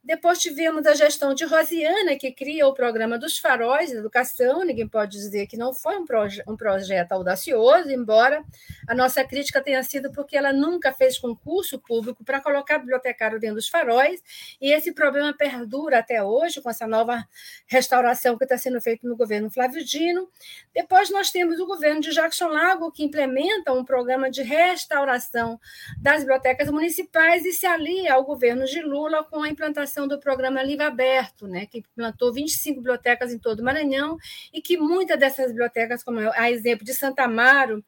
[0.03, 4.65] depois tivemos a gestão de Rosiana, que cria o programa dos faróis de educação.
[4.65, 8.43] Ninguém pode dizer que não foi um, proje um projeto audacioso, embora
[8.89, 13.57] a nossa crítica tenha sido porque ela nunca fez concurso público para colocar bibliotecário dentro
[13.57, 14.23] dos faróis,
[14.61, 17.27] e esse problema perdura até hoje, com essa nova
[17.67, 20.29] restauração que está sendo feita no governo Flávio Dino.
[20.75, 25.61] Depois nós temos o governo de Jackson Lago, que implementa um programa de restauração
[26.01, 30.19] das bibliotecas municipais e se alia ao governo de Lula com a implementação implantação do
[30.19, 34.17] programa Livre Aberto, né, que implantou 25 bibliotecas em todo o Maranhão
[34.53, 37.85] e que muitas dessas bibliotecas, como a exemplo de Santa Amaro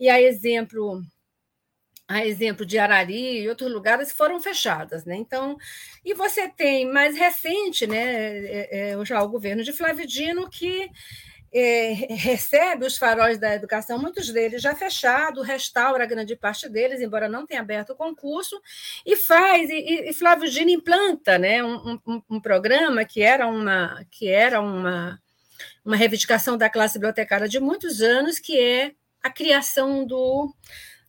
[0.00, 1.02] e a exemplo
[2.10, 5.14] a exemplo de Arari e outros lugares foram fechadas, né?
[5.14, 5.58] Então,
[6.02, 10.90] e você tem mais recente, né, é, é, já o governo de Flávio Dino que
[11.52, 17.28] é, recebe os faróis da educação, muitos deles já fechados, restaura grande parte deles, embora
[17.28, 18.60] não tenha aberto o concurso,
[19.04, 24.04] e faz, e, e Flávio Dino implanta né, um, um, um, programa que era uma,
[24.10, 25.20] que era uma,
[25.84, 30.54] uma reivindicação da classe bibliotecária de muitos anos, que é a criação do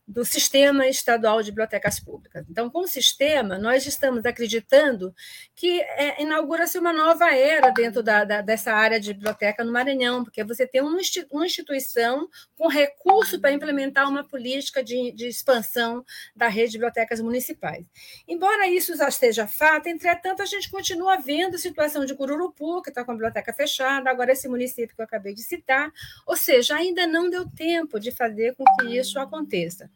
[0.10, 2.44] do Sistema Estadual de Bibliotecas Públicas.
[2.50, 5.14] Então, com o sistema, nós estamos acreditando
[5.56, 10.24] que é, inaugura-se uma nova era dentro da, da, dessa área de biblioteca no Maranhão,
[10.24, 11.00] porque você tem uma,
[11.46, 16.04] instituição com recurso para implementar uma política de, de, expansão
[16.36, 17.86] da rede de bibliotecas municipais.
[18.28, 22.90] Embora isso já esteja fato, entretanto, a gente continua vendo a situação de Cururupu, que
[22.90, 25.92] está com a biblioteca fechada, agora esse município que eu acabei de citar,
[26.26, 29.88] ou seja, ainda não deu tempo de fazer com que isso aconteça.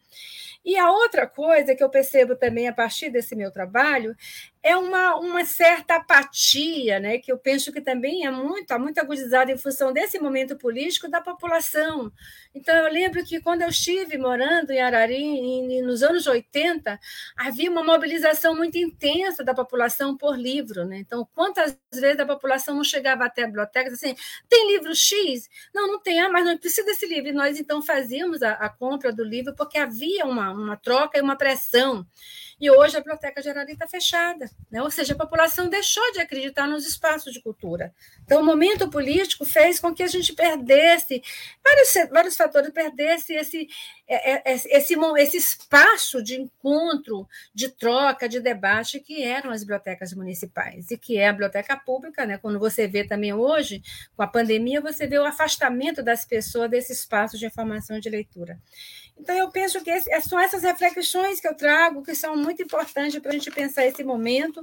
[0.64, 4.16] E a outra coisa que eu percebo também a partir desse meu trabalho
[4.64, 8.98] é uma, uma certa apatia, né, que eu penso que também é muito, está muito
[8.98, 12.10] agudizada em função desse momento político da população.
[12.54, 16.98] Então, eu lembro que quando eu estive morando em Arari, em, nos anos 80,
[17.36, 20.86] havia uma mobilização muito intensa da população por livro.
[20.86, 20.98] Né?
[21.00, 24.14] Então, quantas vezes a população não chegava até a biblioteca assim,
[24.48, 25.46] tem livro X?
[25.74, 27.28] Não, não tem, ah, mas não precisa desse livro.
[27.28, 31.20] E nós, então, fazíamos a, a compra do livro porque havia uma, uma troca e
[31.20, 32.06] uma pressão.
[32.64, 34.82] E hoje a Biblioteca Geral está fechada, né?
[34.82, 37.94] ou seja, a população deixou de acreditar nos espaços de cultura.
[38.24, 41.22] Então, o momento político fez com que a gente perdesse,
[41.62, 43.68] vários, vários fatores, perdesse esse,
[44.08, 49.60] é, é, é, esse, esse espaço de encontro, de troca, de debate que eram as
[49.60, 52.38] bibliotecas municipais e que é a biblioteca pública, né?
[52.38, 53.82] Quando você vê também hoje,
[54.16, 58.08] com a pandemia, você vê o afastamento das pessoas desse espaço de informação e de
[58.08, 58.58] leitura.
[59.16, 63.18] Então, eu penso que esse, são essas reflexões que eu trago que são muito importantes
[63.20, 64.60] para a gente pensar esse momento,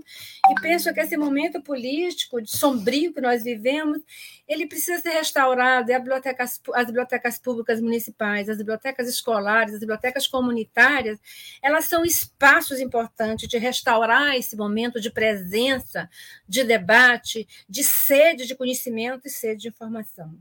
[0.49, 4.01] e penso que esse momento político, sombrio que nós vivemos,
[4.47, 11.17] ele precisa ser restaurado, e as bibliotecas públicas municipais, as bibliotecas escolares, as bibliotecas comunitárias,
[11.63, 16.09] elas são espaços importantes de restaurar esse momento de presença,
[16.47, 20.37] de debate, de sede de conhecimento e sede de informação.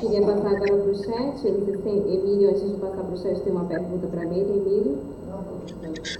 [0.00, 1.42] Queria passar agora para o chat.
[1.42, 4.98] Tem, Emílio, antes de passar para o chat, tem uma pergunta para mim, Emílio.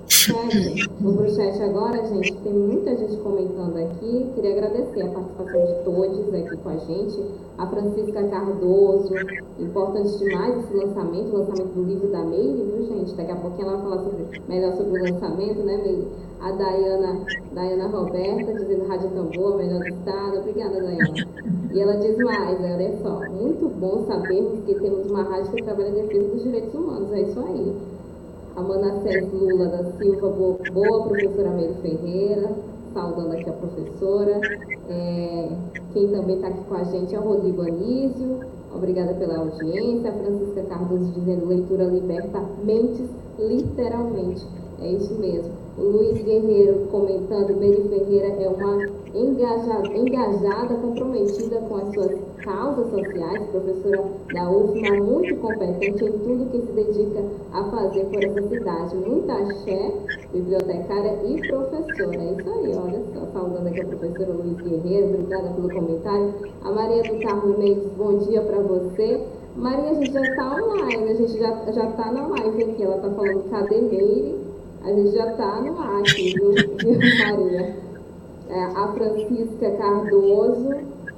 [0.09, 0.89] Chat.
[0.89, 2.33] Para o chat agora, gente.
[2.37, 4.31] Tem muita gente comentando aqui.
[4.35, 7.25] Queria agradecer a participação de todos aqui com a gente.
[7.59, 9.15] A Francisca Cardoso.
[9.59, 13.15] Importante demais esse lançamento, o lançamento do livro da Meire, viu, gente?
[13.15, 16.09] Daqui a pouquinho ela vai falar sobre, melhor sobre o lançamento, né, Meire?
[16.41, 20.39] A Dayana, Dayana Roberta, dizendo Rádio Tambor, melhor do estado.
[20.39, 21.15] Obrigada, Dayana.
[21.73, 25.89] E ela diz mais, olha só, muito bom sabermos que temos uma rádio que trabalha
[25.89, 27.13] em defesa dos direitos humanos.
[27.13, 27.77] É isso aí.
[28.57, 32.51] A Manassés Lula da Silva, boa, boa professora Meire Ferreira,
[32.93, 34.41] saudando aqui a professora.
[34.89, 35.49] É,
[35.93, 38.41] quem também está aqui com a gente é o Rodrigo Anísio,
[38.75, 40.11] obrigada pela audiência.
[40.11, 44.45] A Francisca Cardoso dizendo leitura liberta mentes, literalmente.
[44.81, 45.64] É isso mesmo.
[45.77, 48.81] Luiz Guerreiro comentando, Mary Ferreira é uma
[49.13, 56.51] engajada, engajada, comprometida com as suas causas sociais, professora da UFMA, muito competente em tudo
[56.53, 58.97] que se dedica a fazer por essa cidade.
[58.97, 59.93] Muita axé,
[60.33, 62.23] bibliotecária e professora.
[62.23, 66.35] É isso aí, olha só, saudando aqui a professora Luiz Guerreiro, obrigada pelo comentário.
[66.63, 69.27] A Maria do Carmo Mendes, bom dia para você.
[69.57, 73.11] Maria, a gente já está online, a gente já está na live aqui, ela está
[73.11, 74.54] falando cadê Meire?
[74.85, 77.75] A gente já está no aqui, viu, Maria?
[78.51, 80.75] É, a Francisca Cardoso,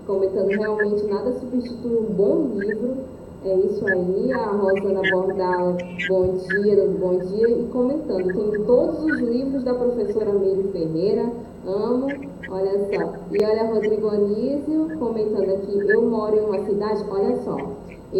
[0.06, 2.98] comentando realmente nada substitui um bom livro.
[3.44, 4.32] É isso aí.
[4.32, 5.76] A Rosana Bordal,
[6.08, 7.48] bom dia, bom dia.
[7.48, 11.28] E comentando, tenho todos os livros da professora Meire Ferreira,
[11.66, 12.06] amo,
[12.48, 13.14] olha só.
[13.32, 17.56] E olha Rodrigo Anísio comentando aqui, eu moro em uma cidade, olha só,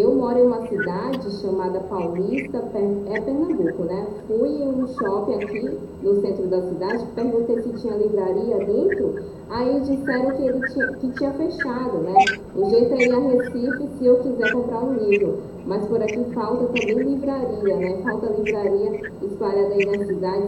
[0.01, 4.07] eu moro em uma cidade chamada Paulista, é Pernambuco, né?
[4.27, 9.15] Fui em um shopping aqui no centro da cidade, perguntei se tinha livraria dentro,
[9.49, 12.15] aí disseram que ele tinha, que tinha fechado, né?
[12.55, 15.39] O jeito é ir a Recife se eu quiser comprar um livro.
[15.67, 18.03] Mas por aqui falta também livraria, né?
[18.03, 20.47] Falta livraria espalhada aí na cidade.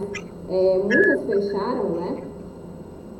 [0.49, 2.23] É, muitas fecharam, né?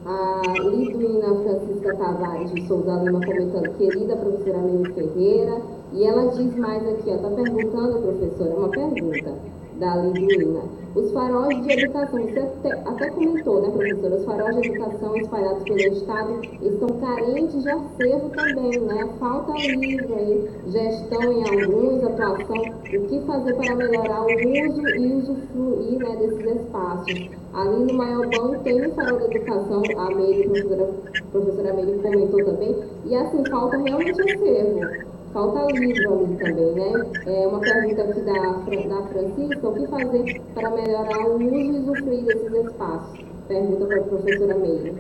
[0.06, 5.62] A Liduína Francisca Tavares de Souza Lima comentando, querida professora Mimi Ferreira,
[5.94, 9.34] e ela diz mais aqui, está perguntando, professora, uma pergunta
[9.80, 10.62] da Liduína.
[10.96, 14.16] Os faróis de educação, você até, até, comentou, né, professora?
[14.16, 19.10] Os faróis de educação espalhados pelo Estado estão carentes de acervo também, né?
[19.20, 22.58] Falta livro aí, gestão em alguns, atuação.
[22.58, 27.30] O que fazer para melhorar o uso e usufruir né, desses espaços?
[27.54, 30.90] Ali no Maiobão tem o farol da educação, a Meire, professora,
[31.32, 32.76] professora Meire comentou também,
[33.06, 35.09] e assim, falta realmente acervo.
[35.34, 36.92] Falta livro ali também, né?
[37.28, 41.70] É uma pergunta aqui da, da Francisca, o que fazer para melhorar o uso e
[41.72, 43.20] usufruir desses espaços?
[43.48, 44.96] Pergunta para a professora Meire.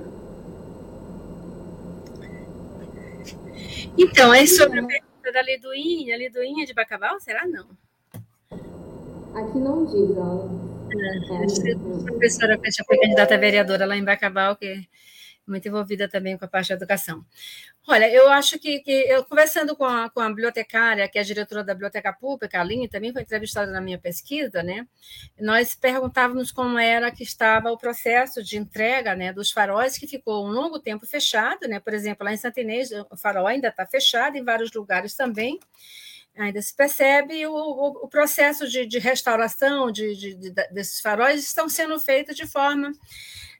[3.98, 7.65] Então, é sobre a pergunta da Liduinha, Liduinha de Bacabal, será não?
[9.34, 10.48] Aqui não diz, ó.
[10.92, 14.88] É, a professora que foi candidata a vereadora lá em Bacabal, que
[15.50, 17.26] muito envolvida também com a parte da educação.
[17.88, 21.24] Olha, eu acho que, que eu conversando com a, com a bibliotecária, que é a
[21.24, 24.88] diretora da Biblioteca Pública, a Aline, também foi entrevistada na minha pesquisa, né?
[25.40, 30.46] Nós perguntávamos como era que estava o processo de entrega né, dos faróis, que ficou
[30.46, 31.80] um longo tempo fechado, né?
[31.80, 35.60] Por exemplo, lá em Santa Inês, o farol ainda está fechado, em vários lugares também
[36.38, 41.44] ainda se percebe o, o, o processo de, de restauração de, de, de, desses faróis
[41.44, 42.92] estão sendo feitos de forma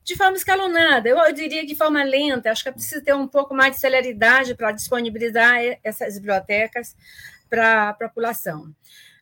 [0.03, 3.27] de forma escalonada, eu, eu diria de forma lenta, acho que é preciso ter um
[3.27, 6.95] pouco mais de celeridade para disponibilizar essas bibliotecas
[7.49, 8.73] para a população.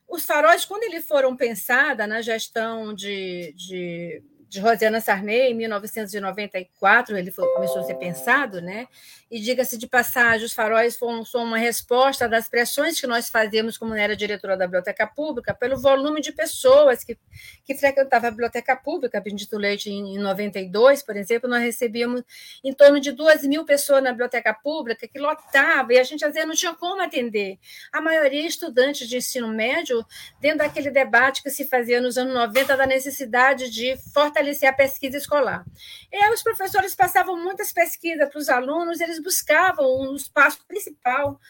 [0.08, 7.16] Os faróis, quando eles foram pensados na gestão de, de de Rosiana Sarney, em 1994,
[7.18, 8.88] ele foi, começou a ser pensado, né?
[9.30, 13.76] E diga-se de passagem, os faróis foram, são uma resposta das pressões que nós fazíamos,
[13.76, 17.18] como era diretora da Biblioteca Pública, pelo volume de pessoas que,
[17.62, 19.20] que frequentavam a Biblioteca Pública.
[19.20, 22.22] Bendito Leite, em, em 92, por exemplo, nós recebíamos
[22.64, 26.32] em torno de duas mil pessoas na Biblioteca Pública, que lotava, e a gente às
[26.32, 27.58] vezes não tinha como atender.
[27.92, 30.02] A maioria estudantes de ensino médio,
[30.40, 35.16] dentro daquele debate que se fazia nos anos 90 da necessidade de fortalecer a pesquisa
[35.16, 35.64] escolar.
[36.12, 41.40] E os professores passavam muitas pesquisas para os alunos, eles buscavam um espaço principal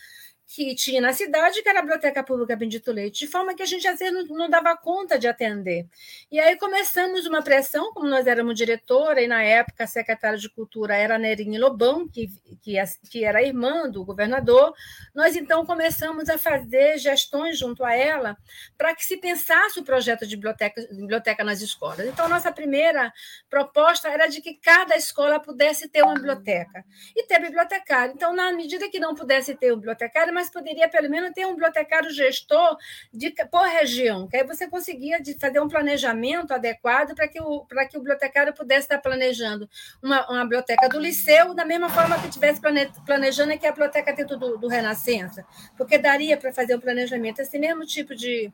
[0.48, 3.66] que tinha na cidade, que era a Biblioteca Pública Bendito Leite, de forma que a
[3.66, 5.87] gente às vezes não, não, dava conta de atender.
[6.32, 10.48] E aí começamos uma pressão, como nós éramos diretora, e na época a secretária de
[10.48, 12.30] Cultura era Nerinha Lobão, que,
[12.62, 12.76] que,
[13.11, 14.72] que era irmã do governador,
[15.14, 18.34] nós então começamos a fazer gestões junto a ela
[18.76, 22.06] para que se pensasse o projeto de biblioteca, biblioteca nas escolas.
[22.06, 23.12] Então, a nossa primeira
[23.50, 26.82] proposta era de que cada escola pudesse ter uma biblioteca
[27.14, 28.14] e ter bibliotecário.
[28.14, 31.51] Então, na medida que não pudesse ter um bibliotecário, mas poderia pelo menos ter um
[31.51, 32.77] bibliotecário gestor
[33.12, 37.66] de, por região, que aí você conseguia de fazer um planejamento adequado para que, o,
[37.66, 39.68] que o bibliotecário pudesse estar planejando
[40.01, 42.61] uma, uma biblioteca do liceu, da mesma forma que estivesse
[43.05, 45.44] planejando aqui a biblioteca dentro do, do Renascença,
[45.77, 48.53] porque daria para fazer um planejamento, esse mesmo tipo de,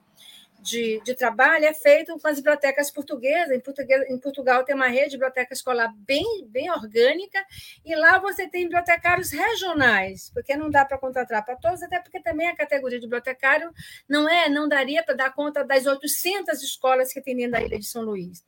[0.64, 3.54] de, de, trabalho é feito com as bibliotecas portuguesas.
[3.54, 7.44] Em, português, em Portugal tem uma rede de biblioteca escolar bem, bem orgânica,
[7.84, 12.20] e lá você tem bibliotecários regionais, porque não dá para contratar para todos, até porque
[12.20, 13.70] também a categoria de bibliotecário
[14.08, 17.78] não é, não daria para dar conta das 800 escolas que tem dentro da ilha
[17.78, 18.42] de São Luís.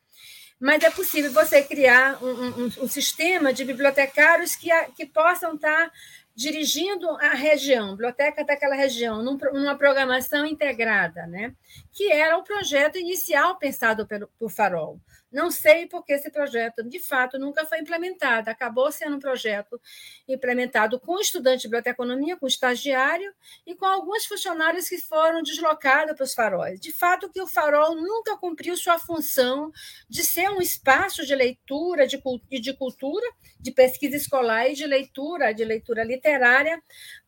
[0.59, 5.93] Mas é possível você criar um, um, um sistema de bibliotecários que, que possam estar
[6.37, 11.55] dirigindo a região, biblioteca daquela região, num, numa programação integrada, né?
[11.91, 15.01] que era o projeto inicial pensado pelo, por Farol.
[15.31, 18.49] Não sei porque esse projeto, de fato, nunca foi implementado.
[18.49, 19.81] Acabou sendo um projeto
[20.29, 23.33] implementado com estudante de biblioteconomia, com estagiário
[23.67, 26.81] e com alguns funcionários que foram deslocados para os faróis.
[26.81, 29.73] De fato, que o farol nunca cumpriu sua função
[30.09, 32.21] de ser um espaço de leitura de,
[32.61, 33.27] de cultura,
[33.59, 36.81] de pesquisa escolar e de leitura, de leitura literária,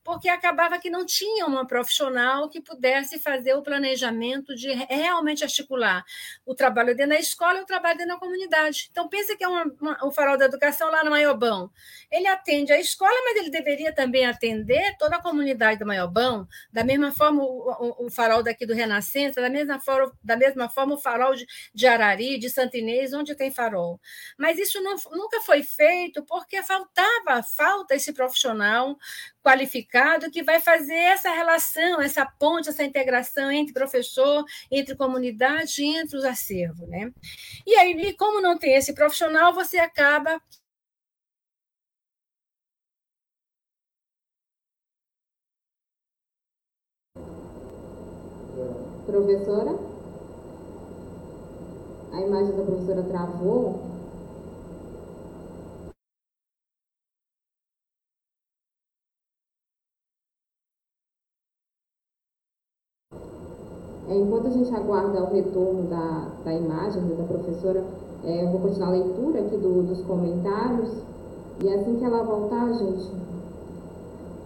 [0.09, 6.03] porque acabava que não tinha uma profissional que pudesse fazer o planejamento de realmente articular
[6.43, 8.87] o trabalho dentro da escola e o trabalho dentro da comunidade.
[8.89, 11.69] Então, pensa que é uma, uma, o farol da educação lá no Maiobão.
[12.09, 16.83] Ele atende a escola, mas ele deveria também atender toda a comunidade do Maiobão, da
[16.83, 20.95] mesma forma o, o, o farol daqui do Renascença, da mesma forma, da mesma forma
[20.95, 24.01] o farol de, de Arari, de Santo Inês, onde tem farol.
[24.39, 28.97] Mas isso não, nunca foi feito porque faltava, falta esse profissional
[29.43, 29.98] qualificado
[30.31, 36.25] que vai fazer essa relação, essa ponte, essa integração entre professor, entre comunidade, entre os
[36.25, 36.87] acervos.
[36.87, 37.11] Né?
[37.65, 40.41] E aí, como não tem esse profissional, você acaba
[49.05, 49.75] Professora?
[52.13, 53.98] A imagem da professora travou.
[64.09, 67.83] É, enquanto a gente aguarda o retorno da, da imagem da professora,
[68.23, 70.89] é, eu vou continuar a leitura aqui do, dos comentários.
[71.63, 73.11] E assim que ela voltar, gente,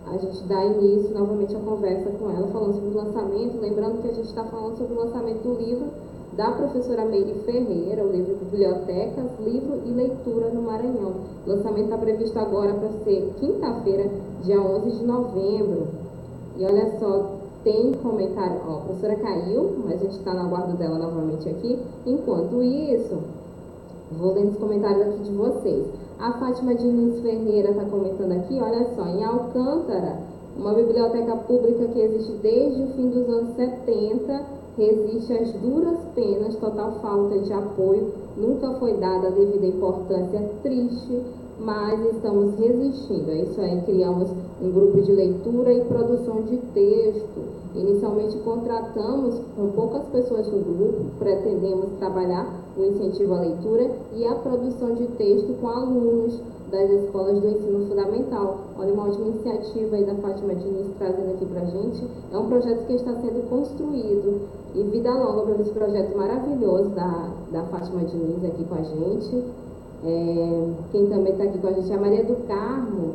[0.06, 3.62] a gente dá início novamente à conversa com ela, falando sobre o lançamento.
[3.62, 5.88] Lembrando que a gente está falando sobre o lançamento do livro
[6.36, 11.14] da professora Meire Ferreira, o livro Bibliotecas, Livro e Leitura no Maranhão.
[11.46, 14.10] O lançamento está previsto agora para ser quinta-feira,
[14.44, 15.88] dia 11 de novembro.
[16.58, 20.74] E olha só, tem comentário, ó, a professora caiu, mas a gente está na guarda
[20.74, 21.80] dela novamente aqui.
[22.06, 23.20] Enquanto isso,
[24.12, 25.88] vou ler os comentários aqui de vocês.
[26.20, 30.20] A Fátima Diniz Ferreira está comentando aqui, olha só, em Alcântara,
[30.58, 34.46] uma biblioteca pública que existe desde o fim dos anos 70,
[34.78, 41.22] resiste às duras penas, total falta de apoio, nunca foi dada a devida importância, triste,
[41.64, 43.32] mas estamos resistindo.
[43.32, 44.30] É isso aí, criamos
[44.62, 47.42] um grupo de leitura e produção de texto.
[47.76, 52.48] Inicialmente contratamos com poucas pessoas no grupo, pretendemos trabalhar
[52.78, 57.88] o incentivo à leitura e a produção de texto com alunos das escolas do ensino
[57.88, 58.58] fundamental.
[58.78, 62.04] Olha, uma ótima iniciativa aí da Fátima Diniz trazendo aqui para a gente.
[62.32, 64.42] É um projeto que está sendo construído
[64.74, 69.44] e vida longa para esse projeto maravilhoso da, da Fátima Diniz aqui com a gente.
[70.06, 73.14] É, quem também está aqui com a gente é a Maria do Carmo,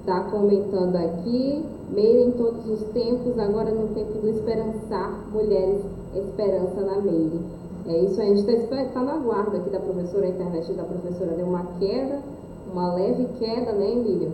[0.00, 5.82] está comentando aqui, Meire em todos os tempos, agora no tempo do esperançar, mulheres,
[6.14, 7.40] esperança na Meire.
[7.86, 11.32] É isso, a gente está tá na guarda aqui da professora, a internet da professora
[11.32, 12.20] deu uma queda,
[12.72, 14.30] uma leve queda, né, Emília?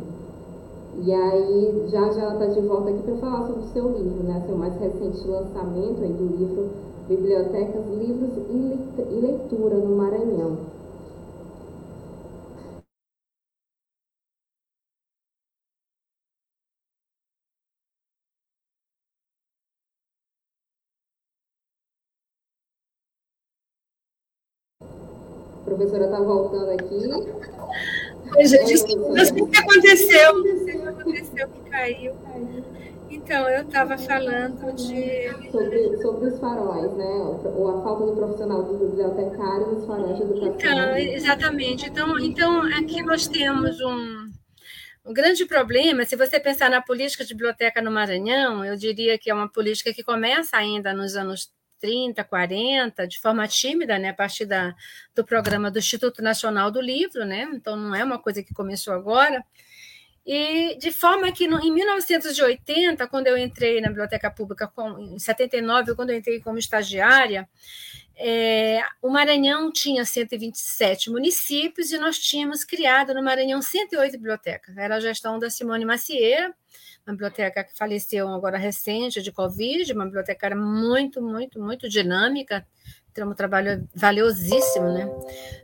[1.04, 4.22] E aí, já já ela está de volta aqui para falar sobre o seu livro,
[4.24, 4.42] né?
[4.46, 6.68] Seu mais recente lançamento aí do livro
[7.08, 10.56] Bibliotecas, Livros e Leitura no Maranhão.
[25.82, 27.00] Professora está voltando aqui.
[28.46, 30.44] Gente, não sei o que aconteceu.
[30.44, 32.14] Não sei o que aconteceu, que caiu.
[33.10, 35.50] Então, eu estava falando de.
[35.50, 37.04] Sobre, sobre os faróis, né?
[37.04, 40.54] Ou a falta do profissional do bibliotecário nos faróis de educação.
[40.54, 41.86] Então, exatamente.
[41.86, 44.30] Então, então aqui nós temos um,
[45.04, 46.06] um grande problema.
[46.06, 49.92] Se você pensar na política de biblioteca no Maranhão, eu diria que é uma política
[49.92, 51.50] que começa ainda nos anos
[51.82, 54.74] 30, 40, de forma tímida, né, a partir da,
[55.14, 58.94] do programa do Instituto Nacional do Livro, né, então não é uma coisa que começou
[58.94, 59.44] agora,
[60.24, 65.18] e de forma que no, em 1980, quando eu entrei na biblioteca pública, com, em
[65.18, 67.48] 79, quando eu entrei como estagiária,
[68.16, 74.76] é, o Maranhão tinha 127 municípios e nós tínhamos criado no Maranhão 108 bibliotecas.
[74.76, 76.54] Era a gestão da Simone Macieira,
[77.06, 82.66] uma biblioteca que faleceu agora recente de Covid, uma bibliotecária muito, muito, muito dinâmica,
[83.12, 85.06] tem um trabalho valiosíssimo, né?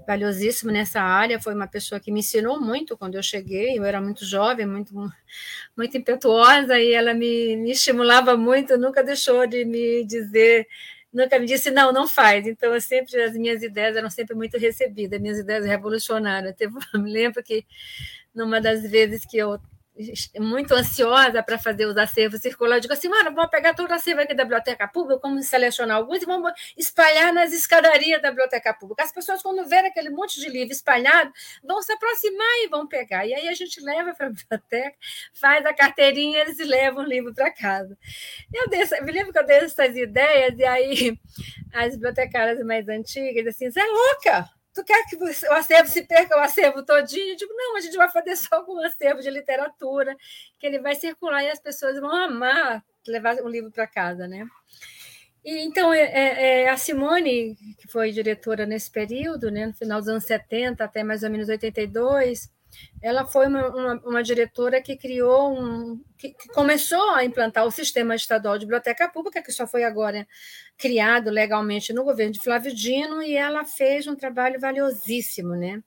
[0.07, 1.41] Valiosíssimo nessa área.
[1.41, 3.79] Foi uma pessoa que me ensinou muito quando eu cheguei.
[3.79, 4.93] Eu era muito jovem, muito,
[5.77, 8.77] muito impetuosa e ela me, me estimulava muito.
[8.77, 10.69] Nunca deixou de me dizer,
[11.11, 12.47] nunca me disse não, não faz.
[12.47, 16.55] Então, eu sempre as minhas ideias eram sempre muito recebidas, minhas ideias revolucionárias.
[16.61, 17.65] Eu me lembro que
[18.35, 19.59] numa das vezes que eu
[20.39, 22.77] muito ansiosa para fazer os acervos circular.
[22.77, 25.97] Eu digo assim, mano, vamos pegar todo o acervo aqui da biblioteca pública, vamos selecionar
[25.97, 29.03] alguns e vamos espalhar nas escadarias da biblioteca pública.
[29.03, 31.33] As pessoas, quando verem aquele monte de livro espalhado,
[31.65, 33.27] vão se aproximar e vão pegar.
[33.27, 34.97] E aí a gente leva para a biblioteca,
[35.35, 37.97] faz a carteirinha, eles levam o livro para casa.
[38.53, 41.19] Eu, dei, me lembro que eu dei essas ideias, e aí
[41.73, 44.58] as bibliotecárias mais antigas, assim, você é louca!
[44.79, 47.33] Tu quer que o acervo se perca o acervo todinho?
[47.33, 50.17] Eu digo, não, a gente vai fazer só algum acervo de literatura,
[50.57, 54.47] que ele vai circular e as pessoas vão amar levar um livro para casa, né?
[55.45, 59.99] E, então, é, é, é, a Simone, que foi diretora nesse período, né, no final
[59.99, 62.51] dos anos 70 até mais ou menos 82,
[63.03, 66.03] ela foi uma, uma, uma diretora que criou um.
[66.17, 70.27] Que, que, começou a implantar o sistema estadual de biblioteca pública, que só foi agora
[70.77, 75.83] criado legalmente no governo de Flávio Dino, e ela fez um trabalho valiosíssimo, né?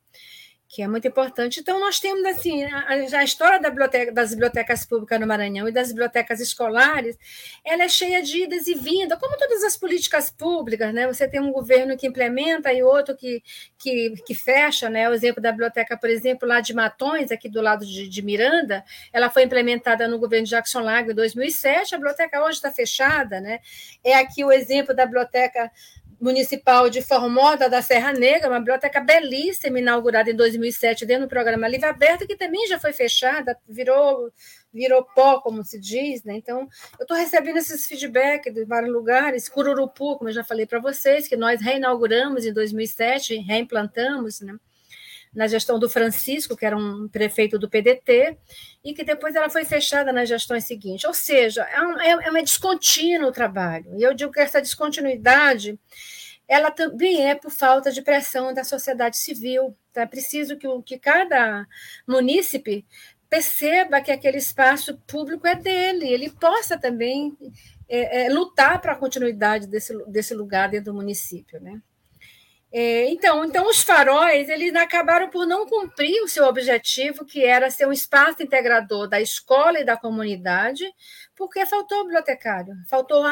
[0.71, 1.59] Que é muito importante.
[1.59, 5.71] Então, nós temos assim a, a história da biblioteca, das bibliotecas públicas no Maranhão e
[5.71, 7.17] das bibliotecas escolares,
[7.65, 11.05] ela é cheia de idas e vindas, como todas as políticas públicas, né?
[11.07, 13.43] Você tem um governo que implementa e outro que,
[13.77, 15.09] que, que fecha, né?
[15.09, 18.81] O exemplo da biblioteca, por exemplo, lá de Matões, aqui do lado de, de Miranda,
[19.11, 23.41] ela foi implementada no governo de Jackson Lago em 2007, a biblioteca hoje está fechada,
[23.41, 23.59] né?
[24.01, 25.69] É aqui o exemplo da biblioteca
[26.21, 31.67] Municipal de Formosa da Serra Negra, uma biblioteca belíssima, inaugurada em 2007 dentro do programa
[31.67, 34.31] Livre Aberto, que também já foi fechada, virou,
[34.71, 36.23] virou pó, como se diz.
[36.23, 36.35] Né?
[36.35, 36.69] Então,
[36.99, 39.49] eu estou recebendo esses feedbacks de vários lugares.
[39.49, 44.55] Cururupu, como eu já falei para vocês, que nós reinauguramos em 2007, reimplantamos, né?
[45.33, 48.37] Na gestão do Francisco, que era um prefeito do PDT,
[48.83, 51.05] e que depois ela foi fechada nas gestões seguintes.
[51.05, 53.97] Ou seja, é um, é, é descontínuo o trabalho.
[53.97, 55.79] E eu digo que essa descontinuidade
[56.51, 59.73] ela também é por falta de pressão da sociedade civil.
[59.89, 61.65] Então, é preciso que, que cada
[62.05, 62.85] munícipe
[63.29, 67.37] perceba que aquele espaço público é dele, ele possa também
[67.87, 71.57] é, é, lutar para a continuidade desse, desse lugar dentro do município.
[71.61, 71.81] Né?
[72.73, 77.69] É, então, então, os faróis eles acabaram por não cumprir o seu objetivo, que era
[77.69, 80.85] ser um espaço integrador da escola e da comunidade,
[81.35, 83.25] porque faltou bibliotecário, faltou,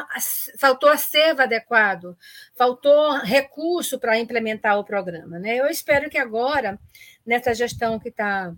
[0.58, 2.18] faltou acervo adequado,
[2.58, 5.40] faltou recurso para implementar o programa.
[5.40, 5.56] Né?
[5.56, 6.78] Eu espero que agora,
[7.26, 8.54] nessa gestão que está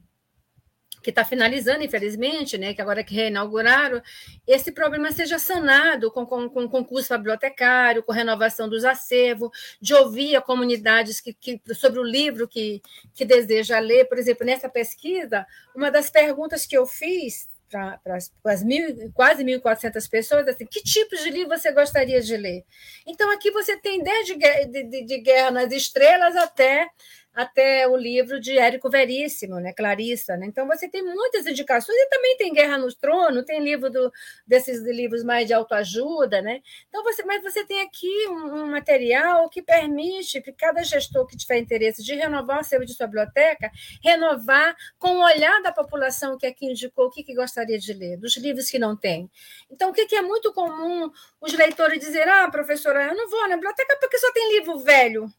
[1.02, 4.02] que está finalizando, infelizmente, né, que agora que reinauguraram,
[4.48, 9.50] esse problema seja sanado com, com, com concurso bibliotecário, com renovação dos acervos,
[9.82, 12.82] de ouvir a comunidades que, que, sobre o livro que,
[13.14, 14.06] que deseja ler.
[14.06, 15.46] Por exemplo, nessa pesquisa,
[15.76, 18.00] uma das perguntas que eu fiz para
[18.44, 22.66] as mil, quase 1.400 pessoas, assim, que tipos de livro você gostaria de ler?
[23.08, 26.90] Então, aqui você tem desde de, de, de Guerra nas Estrelas até
[27.34, 30.36] até o livro de Érico Veríssimo, né, Clarissa.
[30.36, 30.48] Né?
[30.48, 34.12] Então, você tem muitas indicações, e também tem Guerra no Trono, tem livro do,
[34.46, 36.42] desses livros mais de autoajuda.
[36.42, 36.62] Né?
[36.90, 41.38] Então, você, mas você tem aqui um, um material que permite para cada gestor que
[41.38, 43.72] tiver interesse de renovar o seu de sua biblioteca,
[44.04, 48.18] renovar com o olhar da população que aqui indicou o que, que gostaria de ler,
[48.18, 49.30] dos livros que não tem.
[49.70, 51.10] Então, o que, que é muito comum
[51.40, 55.32] os leitores dizer, ah, professora, eu não vou na biblioteca porque só tem livro velho.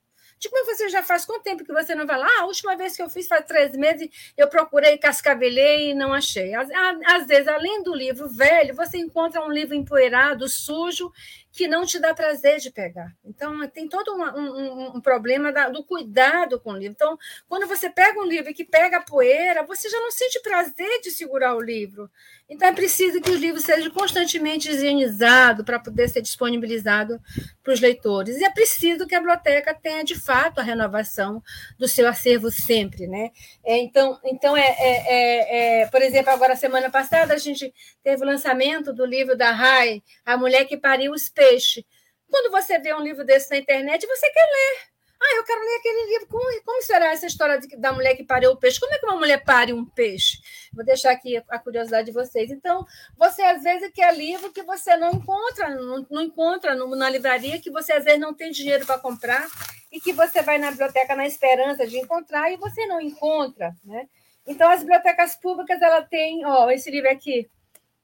[0.43, 2.27] Tipo, você já faz quanto tempo que você não vai lá?
[2.27, 6.13] Ah, a última vez que eu fiz faz três meses, eu procurei, cascavelhei e não
[6.13, 6.53] achei.
[6.53, 6.69] Às,
[7.07, 11.13] às vezes, além do livro velho, você encontra um livro empoeirado, sujo,
[11.53, 13.15] que não te dá prazer de pegar.
[13.23, 16.95] Então, tem todo um, um, um problema da, do cuidado com o livro.
[16.95, 21.01] Então, quando você pega um livro que pega a poeira, você já não sente prazer
[21.03, 22.11] de segurar o livro.
[22.49, 27.21] Então, é preciso que os livros sejam constantemente higienizados para poder ser disponibilizado
[27.63, 28.39] para os leitores.
[28.39, 31.43] E é preciso que a biblioteca tenha, de fato, a renovação
[31.79, 33.07] do seu acervo sempre.
[33.07, 33.31] Né?
[33.65, 37.73] É, então, então é, é, é, é, por exemplo, agora, semana passada, a gente
[38.03, 41.85] teve o lançamento do livro da Rai, A Mulher que Pariu os peixe.
[42.31, 44.93] Quando você vê um livro desse na internet, você quer ler.
[45.21, 46.27] Ah, eu quero ler aquele livro.
[46.29, 48.81] Como, como será essa história de, da mulher que pariu o peixe?
[48.81, 50.39] Como é que uma mulher pare um peixe?
[50.73, 52.51] Vou deixar aqui a curiosidade de vocês.
[52.51, 52.85] Então,
[53.17, 57.61] você às vezes quer livro que você não encontra, não, não encontra no, na livraria,
[57.61, 59.47] que você às vezes não tem dinheiro para comprar
[59.93, 64.09] e que você vai na biblioteca na esperança de encontrar e você não encontra, né?
[64.45, 67.49] Então, as bibliotecas públicas, ela tem, ó, esse livro aqui.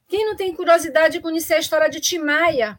[0.07, 2.79] Quem não tem curiosidade de conhecer a história de Timaya?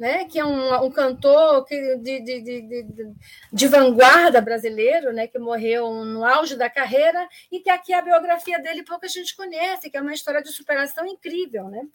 [0.00, 3.12] Né, que é um, um cantor que, de, de, de,
[3.52, 8.58] de, vanguarda brasileiro, né, que morreu no auge da carreira, e que aqui a biografia
[8.58, 11.68] dele pouca gente conhece, que é uma história de superação incrível.
[11.68, 11.86] Né?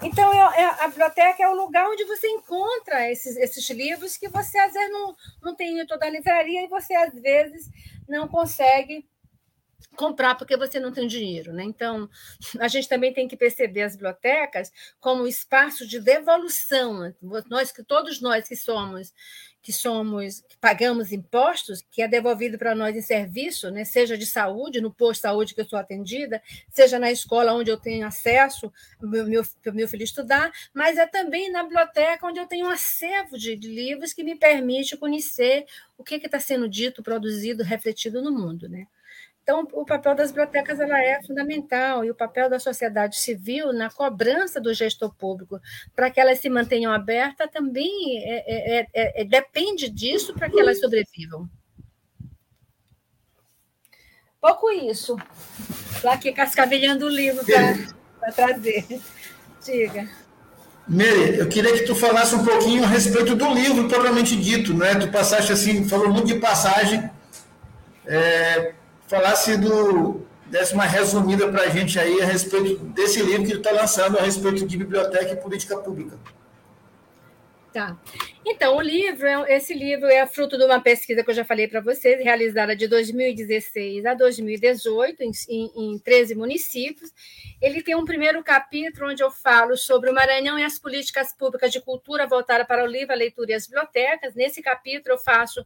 [0.00, 4.56] Então, é, a biblioteca é o lugar onde você encontra esses, esses livros que você,
[4.56, 7.68] às vezes, não, não tem em toda a livraria e você, às vezes,
[8.08, 9.04] não consegue
[9.96, 11.64] comprar porque você não tem dinheiro, né?
[11.64, 12.08] Então,
[12.58, 17.14] a gente também tem que perceber as bibliotecas como espaço de devolução.
[17.48, 19.12] Nós que todos nós que somos
[19.62, 23.84] que somos que pagamos impostos, que é devolvido para nós em serviço, né?
[23.84, 27.70] Seja de saúde, no posto de saúde que eu sou atendida, seja na escola onde
[27.70, 28.72] eu tenho acesso
[29.02, 33.36] meu meu, meu filho estudar, mas é também na biblioteca onde eu tenho um acervo
[33.36, 35.66] de, de livros que me permite conhecer
[35.98, 38.86] o que está sendo dito, produzido, refletido no mundo, né?
[39.42, 43.90] Então, o papel das bibliotecas ela é fundamental e o papel da sociedade civil na
[43.90, 45.58] cobrança do gestor público
[45.94, 50.60] para que elas se mantenham abertas também é, é, é, é depende disso para que
[50.60, 51.48] elas sobrevivam.
[54.40, 55.18] Pouco isso.
[55.94, 58.86] Estou aqui cascavelhando o livro para trazer.
[59.64, 60.08] Diga.
[60.88, 64.94] Meire, eu queria que tu falasse um pouquinho a respeito do livro propriamente dito, né?
[64.94, 67.08] Tu passaste assim, falou muito de passagem.
[68.06, 68.74] É,
[69.10, 73.58] falasse do, desse uma resumida para a gente aí a respeito desse livro que ele
[73.58, 76.16] está lançando a respeito de biblioteca e política pública.
[77.72, 77.96] Tá.
[78.44, 81.68] Então, o livro, é, esse livro é fruto de uma pesquisa que eu já falei
[81.68, 87.12] para vocês, realizada de 2016 a 2018, em, em, em 13 municípios.
[87.62, 91.70] Ele tem um primeiro capítulo onde eu falo sobre o Maranhão e as políticas públicas
[91.70, 94.34] de cultura voltada para o livro, a leitura e as bibliotecas.
[94.34, 95.64] Nesse capítulo, eu faço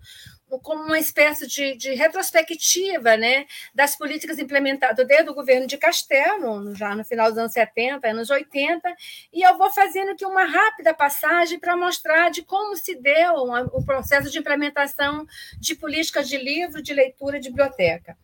[0.62, 6.74] como uma espécie de, de, retrospectiva né, das políticas implementadas desde o governo de Castelo,
[6.74, 8.94] já no final dos anos 70, anos 80,
[9.32, 13.34] e eu vou fazendo aqui uma rápida passagem para mostrar de como se deu
[13.72, 15.26] o processo de implementação
[15.58, 18.16] de políticas de livro, de leitura de biblioteca.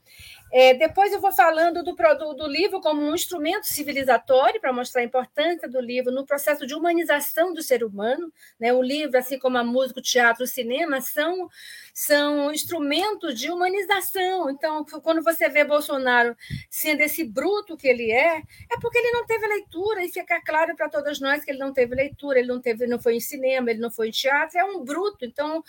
[0.53, 5.01] É, depois eu vou falando do, do, do livro como um instrumento civilizatório, para mostrar
[5.03, 8.33] a importância do livro no processo de humanização do ser humano.
[8.59, 8.73] Né?
[8.73, 11.49] O livro, assim como a música, o teatro, o cinema, são,
[11.95, 14.51] são instrumentos de humanização.
[14.51, 16.37] Então, quando você vê Bolsonaro
[16.69, 18.39] sendo esse bruto que ele é,
[18.71, 21.73] é porque ele não teve leitura, e fica claro para todos nós que ele não
[21.73, 24.65] teve leitura, ele não, teve, não foi em cinema, ele não foi em teatro, é
[24.65, 25.25] um bruto.
[25.25, 25.63] Então,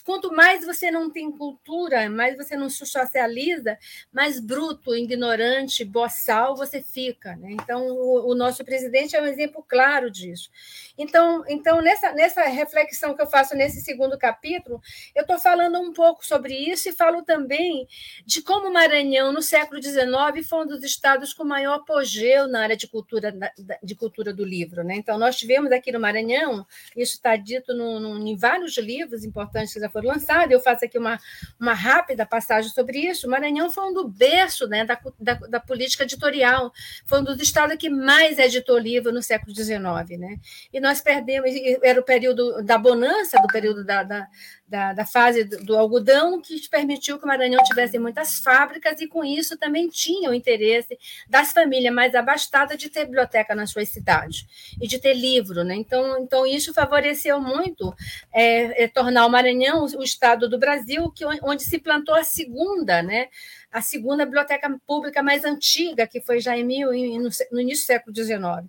[0.00, 3.78] quanto mais você não tem cultura, mais você não se socializa,
[4.12, 7.36] mais bruto, ignorante, boçal você fica.
[7.36, 7.52] Né?
[7.52, 10.50] Então, o, o, nosso presidente é um exemplo claro disso.
[10.96, 14.80] Então, então nessa, nessa reflexão que eu faço nesse segundo capítulo,
[15.14, 17.86] eu estou falando um pouco sobre isso e falo também
[18.24, 22.62] de como o Maranhão, no século XIX, foi um dos estados com maior apogeu na
[22.62, 23.34] área de cultura,
[23.82, 24.82] de cultura do livro.
[24.82, 24.96] Né?
[24.96, 26.66] Então, nós tivemos aqui no Maranhão,
[26.96, 30.98] isso está dito no, no, em vários livros importantes já foram lançados, eu faço aqui
[30.98, 31.18] uma,
[31.60, 33.26] uma rápida passagem sobre isso.
[33.26, 36.72] O Maranhão foi um do berço né, da, da, da política editorial,
[37.06, 39.78] foi um dos estados que mais editou livro no século XIX.
[40.18, 40.36] Né?
[40.72, 41.50] E nós perdemos,
[41.82, 44.28] era o período da bonança, do período da, da
[44.74, 49.06] da, da fase do, do, algodão, que permitiu que o Maranhão tivesse muitas fábricas e,
[49.06, 50.98] com isso, também tinha o interesse
[51.28, 54.44] das famílias mais abastadas de ter biblioteca nas suas cidades
[54.80, 55.62] e de ter livro.
[55.62, 55.76] Né?
[55.76, 57.94] Então, então, isso favoreceu muito
[58.32, 63.00] é, é, tornar o Maranhão o, estado do Brasil que, onde se plantou a segunda,
[63.00, 63.28] né?
[63.70, 67.86] a segunda biblioteca pública mais antiga, que foi já em mil, no, no início do
[67.86, 68.68] século XIX.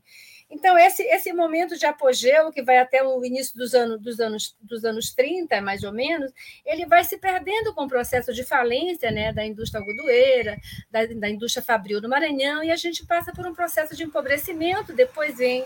[0.49, 4.55] Então, esse, esse momento de apogeu, que vai até o início dos anos, dos, anos,
[4.61, 6.31] dos anos 30, mais ou menos,
[6.63, 10.57] ele vai se perdendo com o processo de falência né, da indústria algodoeira,
[10.89, 14.93] da, da indústria fabril do Maranhão, e a gente passa por um processo de empobrecimento.
[14.93, 15.65] Depois vem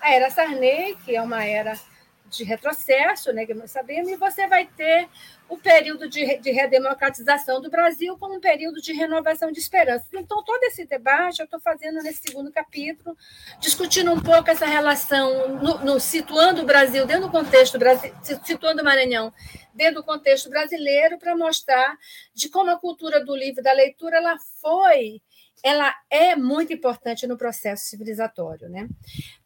[0.00, 1.78] a era Sarney, que é uma era
[2.30, 5.08] de retrocesso, né, que nós sabemos, e você vai ter
[5.48, 10.06] o período de, de redemocratização do Brasil como um período de renovação de esperanças.
[10.12, 13.16] Então, todo esse debate eu estou fazendo nesse segundo capítulo,
[13.58, 17.76] discutindo um pouco essa relação, no, no, situando o Brasil dentro do contexto,
[18.44, 19.32] situando o Maranhão
[19.74, 21.98] dentro do contexto brasileiro, para mostrar
[22.32, 25.20] de como a cultura do livro da leitura ela foi
[25.62, 28.68] ela é muito importante no processo civilizatório.
[28.68, 28.88] Né?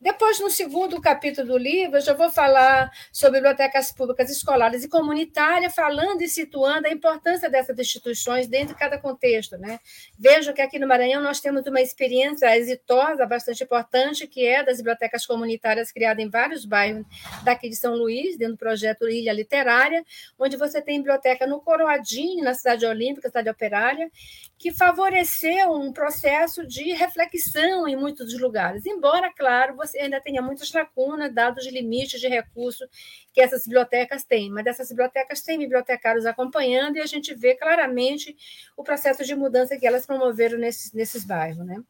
[0.01, 4.89] Depois, no segundo capítulo do livro, eu já vou falar sobre bibliotecas públicas escolares e
[4.89, 9.59] comunitárias, falando e situando a importância dessas instituições dentro de cada contexto.
[9.59, 9.81] Né?
[10.19, 14.77] Vejo que aqui no Maranhão nós temos uma experiência exitosa, bastante importante, que é das
[14.79, 17.05] bibliotecas comunitárias criadas em vários bairros
[17.43, 20.05] daqui de São Luís, dentro do projeto Ilha Literária,
[20.39, 24.11] onde você tem biblioteca no Coroadinho, na Cidade Olímpica, Cidade Operária,
[24.59, 30.71] que favoreceu um processo de reflexão em muitos lugares, embora, claro, você ainda tenha muitas
[30.71, 32.87] lacunas, dados de limites de recurso
[33.33, 38.37] que essas bibliotecas têm, mas essas bibliotecas têm bibliotecários acompanhando e a gente vê claramente
[38.77, 41.65] o processo de mudança que elas promoveram nesses, nesses bairros.
[41.65, 41.83] Né?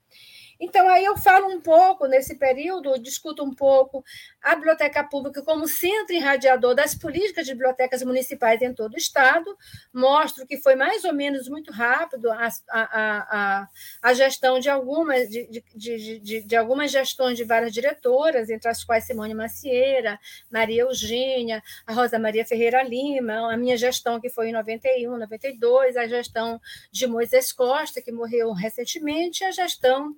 [0.59, 4.03] Então, aí eu falo um pouco, nesse período, discuto um pouco
[4.41, 9.57] a biblioteca pública como centro irradiador das políticas de bibliotecas municipais em todo o Estado,
[9.93, 13.69] mostro que foi mais ou menos muito rápido a, a, a,
[14.01, 18.83] a gestão de algumas, de, de, de, de, algumas gestões de várias diretoras, entre as
[18.83, 24.49] quais Simone Macieira, Maria Eugênia, a Rosa Maria Ferreira Lima, a minha gestão, que foi
[24.49, 30.15] em 91, 92, a gestão de Moisés Costa, que morreu recentemente, a gestão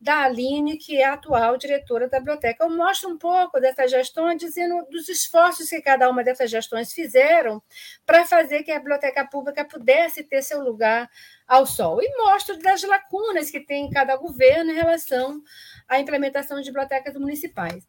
[0.00, 2.64] da Aline, que é a atual diretora da biblioteca.
[2.64, 7.60] Eu mostro um pouco dessa gestão, dizendo dos esforços que cada uma dessas gestões fizeram
[8.06, 11.10] para fazer que a biblioteca pública pudesse ter seu lugar
[11.48, 12.00] ao sol.
[12.00, 15.42] E mostro das lacunas que tem cada governo em relação
[15.88, 17.84] à implementação de bibliotecas municipais.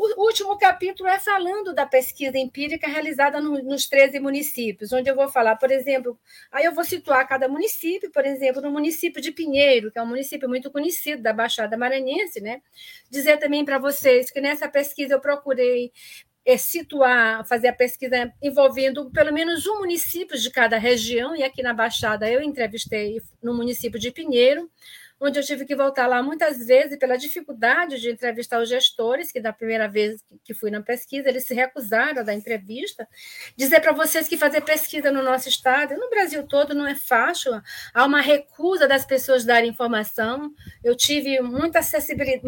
[0.00, 5.16] O último capítulo é falando da pesquisa empírica realizada no, nos 13 municípios, onde eu
[5.16, 6.16] vou falar, por exemplo,
[6.52, 10.06] aí eu vou situar cada município, por exemplo, no município de Pinheiro, que é um
[10.06, 12.62] município muito conhecido da Baixada Maranhense, né?
[13.10, 15.90] Dizer também para vocês que nessa pesquisa eu procurei
[16.46, 21.60] é, situar, fazer a pesquisa envolvendo pelo menos um município de cada região, e aqui
[21.60, 24.70] na Baixada eu entrevistei no município de Pinheiro,
[25.20, 29.40] onde eu tive que voltar lá muitas vezes pela dificuldade de entrevistar os gestores, que
[29.40, 33.08] da primeira vez que fui na pesquisa, eles se recusaram a dar entrevista.
[33.56, 37.60] Dizer para vocês que fazer pesquisa no nosso estado, no Brasil todo, não é fácil,
[37.92, 40.52] há uma recusa das pessoas darem informação.
[40.82, 42.42] Eu tive muita acessibilidade,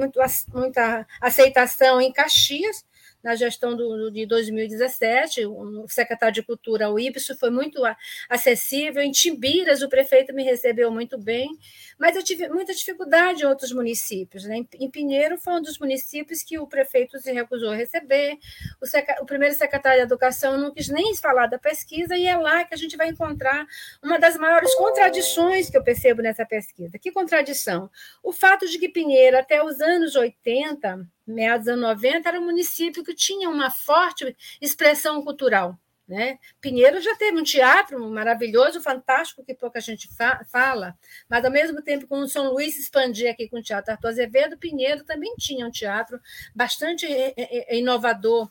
[0.52, 2.84] muita aceitação em Caxias,
[3.22, 7.82] na gestão do, de 2017, o secretário de Cultura, o Ibso, foi muito
[8.28, 9.02] acessível.
[9.02, 11.50] Em Timbiras, o prefeito me recebeu muito bem,
[11.98, 14.44] mas eu tive muita dificuldade em outros municípios.
[14.44, 14.64] Né?
[14.78, 18.38] Em Pinheiro, foi um dos municípios que o prefeito se recusou a receber,
[18.80, 22.64] o, o primeiro secretário de Educação não quis nem falar da pesquisa, e é lá
[22.64, 23.66] que a gente vai encontrar
[24.02, 26.98] uma das maiores contradições que eu percebo nessa pesquisa.
[26.98, 27.90] Que contradição?
[28.22, 32.44] O fato de que Pinheiro, até os anos 80, meados dos anos 90, era um
[32.44, 35.78] município que tinha uma forte expressão cultural.
[36.10, 36.40] Né?
[36.60, 41.80] Pinheiro já teve um teatro maravilhoso, fantástico, que pouca gente fa fala, mas ao mesmo
[41.82, 45.64] tempo, quando São Luís se expandia aqui com o Teatro Arthur Azevedo, Pinheiro também tinha
[45.64, 46.18] um teatro
[46.52, 47.06] bastante
[47.70, 48.50] inovador.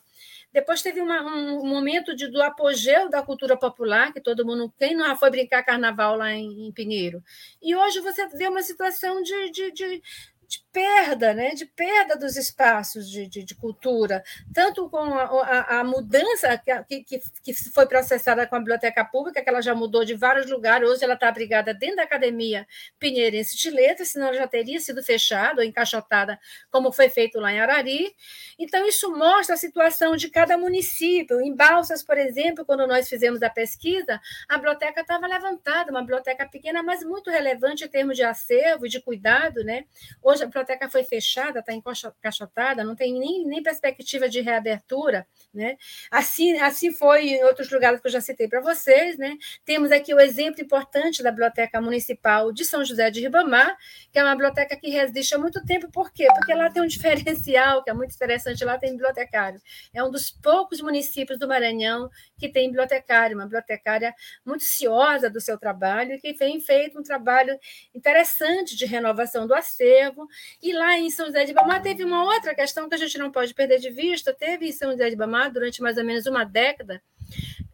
[0.53, 4.73] Depois teve uma, um momento de, do apogeu da cultura popular, que todo mundo.
[4.77, 7.21] Quem não foi brincar carnaval lá em, em Pinheiro?
[7.61, 10.01] E hoje você vê uma situação de, de, de
[10.49, 15.79] de perda, né, de perda dos espaços de, de, de cultura, tanto com a, a,
[15.79, 20.03] a mudança que, que, que, foi processada com a biblioteca pública, que ela já mudou
[20.03, 24.37] de vários lugares, hoje ela está abrigada dentro da Academia Pinheirense de Letras, senão ela
[24.37, 26.39] já teria sido fechada ou encaixotada,
[26.71, 28.15] como foi feito lá em Arari.
[28.57, 31.39] Então, isso mostra a situação de cada município.
[31.41, 36.47] Em Balsas, por exemplo, quando nós fizemos a pesquisa, a biblioteca estava levantada, uma biblioteca
[36.47, 39.63] pequena, mas muito relevante em termos de acervo e de cuidado.
[39.63, 39.85] Né?
[40.23, 45.27] Hoje biblioteca foi fechada, está encaixotada, não tem nem, nem perspectiva de reabertura.
[45.53, 45.77] Né?
[46.11, 49.17] Assim, assim foi em outros lugares que eu já citei para vocês.
[49.17, 49.37] Né?
[49.65, 53.75] Temos aqui o exemplo importante da Biblioteca Municipal de São José de Ribamar,
[54.11, 55.91] que é uma biblioteca que resiste há muito tempo.
[55.91, 56.27] Por quê?
[56.35, 59.61] Porque lá tem um diferencial que é muito interessante, lá tem bibliotecário.
[59.93, 64.13] É um dos poucos municípios do Maranhão que tem bibliotecário, uma bibliotecária
[64.45, 67.57] muito ciosa do seu trabalho e que tem feito um trabalho
[67.93, 70.27] interessante de renovação do acervo.
[70.61, 73.31] E lá em São José de Ribamar teve uma outra questão que a gente não
[73.31, 76.43] pode perder de vista, teve em São José de Ribamar durante mais ou menos uma
[76.43, 77.01] década,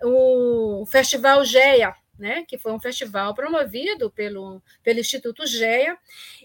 [0.02, 5.98] o Festival GEA, né, que foi um festival promovido pelo, pelo Instituto GEA,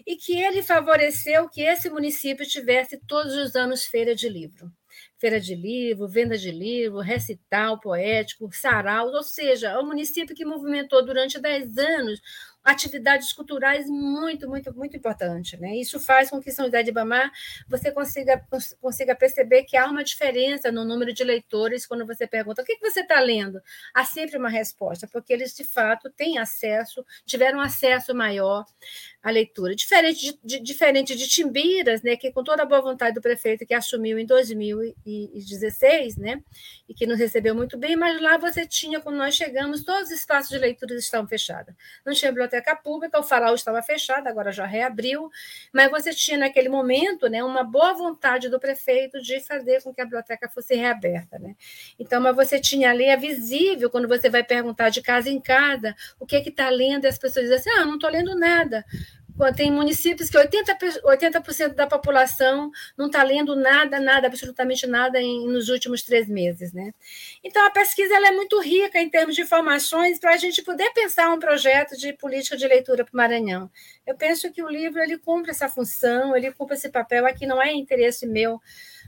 [0.05, 4.71] e que ele favoreceu que esse município tivesse todos os anos feira de livro.
[5.17, 10.43] Feira de livro, venda de livro, recital poético, sarau, ou seja, é um município que
[10.43, 12.21] movimentou durante 10 anos
[12.63, 15.59] atividades culturais muito, muito, muito importantes.
[15.59, 15.75] Né?
[15.77, 17.31] Isso faz com que São José de Bamar
[17.67, 18.43] você consiga,
[18.79, 22.77] consiga perceber que há uma diferença no número de leitores quando você pergunta o que
[22.79, 23.61] você está lendo.
[23.93, 28.65] Há sempre uma resposta, porque eles, de fato, têm acesso, tiveram acesso maior
[29.21, 29.75] à leitura.
[29.75, 33.65] Diferente de, de, diferente de Timbiras, né, que com toda a boa vontade do prefeito
[33.65, 36.41] que assumiu em 2016, né,
[36.87, 40.11] e que nos recebeu muito bem, mas lá você tinha, quando nós chegamos, todos os
[40.11, 41.73] espaços de leitura estavam fechados.
[42.05, 45.29] Não tinha biblioteca pública, o farol estava fechado, agora já reabriu,
[45.71, 50.01] mas você tinha naquele momento né, uma boa vontade do prefeito de fazer com que
[50.01, 51.37] a biblioteca fosse reaberta.
[51.37, 51.55] Né?
[51.99, 55.95] Então, mas você tinha ali, é visível quando você vai perguntar de casa em casa
[56.19, 58.85] o que é está lendo, e as pessoas dizem assim: ah, não estou lendo nada
[59.55, 65.47] tem municípios que 80%, 80 da população não está lendo nada, nada, absolutamente nada em,
[65.47, 66.73] nos últimos três meses.
[66.73, 66.93] Né?
[67.43, 70.91] Então, a pesquisa ela é muito rica em termos de informações para a gente poder
[70.91, 73.69] pensar um projeto de política de leitura para o Maranhão.
[74.05, 77.25] Eu penso que o livro ele cumpre essa função, ele cumpre esse papel.
[77.25, 78.59] Aqui não é interesse meu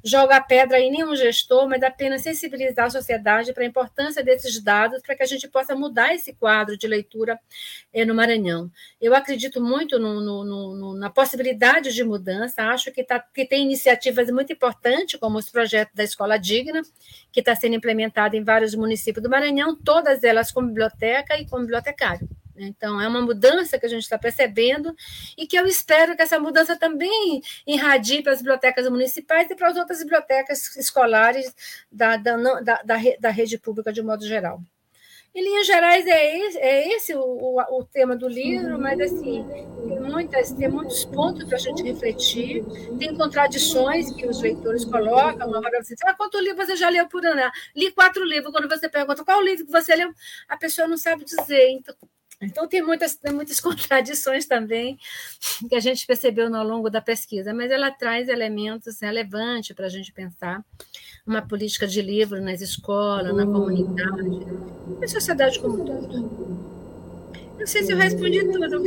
[0.04, 5.02] jogar pedra em nenhum gestor, mas apenas sensibilizar a sociedade para a importância desses dados
[5.02, 7.40] para que a gente possa mudar esse quadro de leitura
[7.94, 8.70] eh, no Maranhão.
[9.00, 13.64] Eu acredito muito no, no, no, na possibilidade de mudança, acho que, tá, que tem
[13.64, 16.82] iniciativas muito importantes, como os projetos da Escola Digna,
[17.32, 21.60] que está sendo implementado em vários municípios do Maranhão, todas elas com biblioteca e com
[21.60, 22.28] bibliotecário.
[22.56, 24.96] Então, é uma mudança que a gente está percebendo
[25.38, 29.70] e que eu espero que essa mudança também irradie para as bibliotecas municipais e para
[29.70, 31.54] as outras bibliotecas escolares
[31.92, 34.62] da, da, da, da, da rede pública de modo geral.
[35.36, 39.44] Em linhas gerais, é esse, é esse o, o, o, tema do livro, mas assim,
[39.88, 42.64] tem, muitas, tem muitos pontos para a gente refletir,
[43.00, 45.48] tem contradições que os leitores colocam.
[45.48, 47.52] Uma hora você diz, ah, quanto livro você já leu por ano?
[47.76, 48.52] Li quatro livros.
[48.52, 50.14] Quando você pergunta qual livro que você leu,
[50.48, 51.68] a pessoa não sabe dizer.
[51.72, 51.96] Então,
[52.42, 54.98] então, tem muitas, tem muitas contradições também
[55.70, 59.90] que a gente percebeu ao longo da pesquisa, mas ela traz elementos relevantes para a
[59.90, 60.64] gente pensar
[61.26, 64.46] uma política de livro nas escolas, na comunidade,
[65.00, 66.74] na sociedade como um todo.
[67.58, 68.84] Não sei se eu respondi tudo.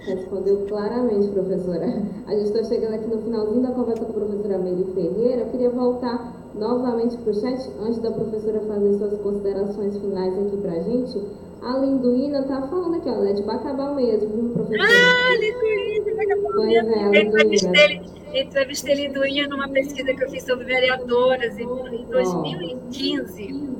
[0.00, 1.86] Respondeu claramente, professora.
[2.26, 5.42] A gente está chegando aqui no finalzinho da conversa com a professora Meire Ferreira.
[5.42, 10.56] Eu queria voltar novamente para o chat, antes da professora fazer suas considerações finais aqui
[10.56, 11.22] para a gente.
[11.62, 14.86] A Linduína tá falando aqui, ó, é de Bacabal mesmo, viu, professor?
[14.86, 16.94] Ah, Linduína, Bacabal pois mesmo.
[16.94, 18.02] É, eu entrevistei,
[18.34, 23.70] entrevistei Linduína numa pesquisa que eu fiz sobre vereadoras em, em 2015.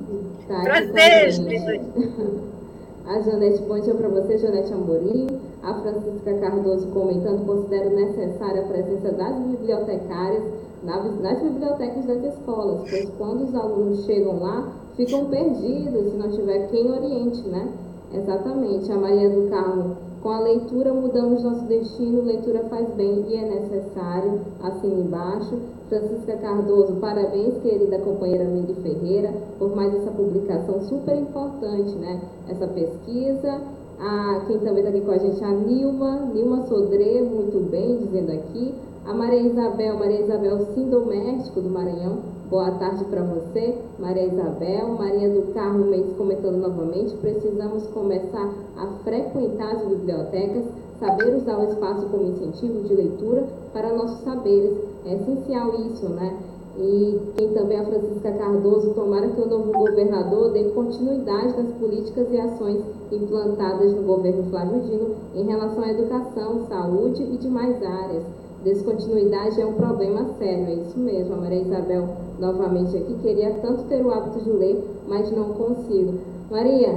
[0.46, 2.50] Tá, Prazer, Linduína.
[3.06, 5.26] A Janete, bom dia para você, Janete Amorim.
[5.62, 10.44] A Francisca Cardoso comentando, considero necessária a presença das bibliotecárias
[10.82, 16.68] nas bibliotecas das escolas, pois quando os alunos chegam lá, ficam perdidos se não tiver
[16.70, 17.72] quem oriente, né?
[18.12, 18.92] Exatamente.
[18.92, 23.60] A Maria do Carmo, com a leitura mudamos nosso destino, leitura faz bem e é
[23.60, 25.56] necessário, assim embaixo.
[25.88, 32.20] Francisca Cardoso, parabéns, querida companheira Miri Ferreira, por mais essa publicação super importante, né?
[32.48, 33.60] Essa pesquisa.
[33.98, 38.32] A, quem também está aqui com a gente, a Nilma, Nilma Sodré, muito bem, dizendo
[38.32, 38.74] aqui.
[39.06, 42.18] A Maria Isabel, Maria Isabel, sim doméstico do Maranhão,
[42.50, 44.88] Boa tarde para você, Maria Isabel.
[44.98, 47.14] Maria do Carmo Mendes comentando novamente.
[47.16, 50.64] Precisamos começar a frequentar as bibliotecas,
[50.98, 54.78] saber usar o espaço como incentivo de leitura para nossos saberes.
[55.04, 56.36] É essencial isso, né?
[56.78, 62.28] E quem também a Francisca Cardoso, tomara que o novo governador dê continuidade nas políticas
[62.30, 62.80] e ações
[63.12, 68.24] implantadas no governo Flávio Dino em relação à educação, saúde e demais áreas.
[68.64, 71.34] Descontinuidade é um problema sério, é isso mesmo.
[71.34, 72.08] A Maria Isabel,
[72.38, 76.18] novamente aqui, queria tanto ter o hábito de ler, mas não consigo.
[76.50, 76.94] Maria,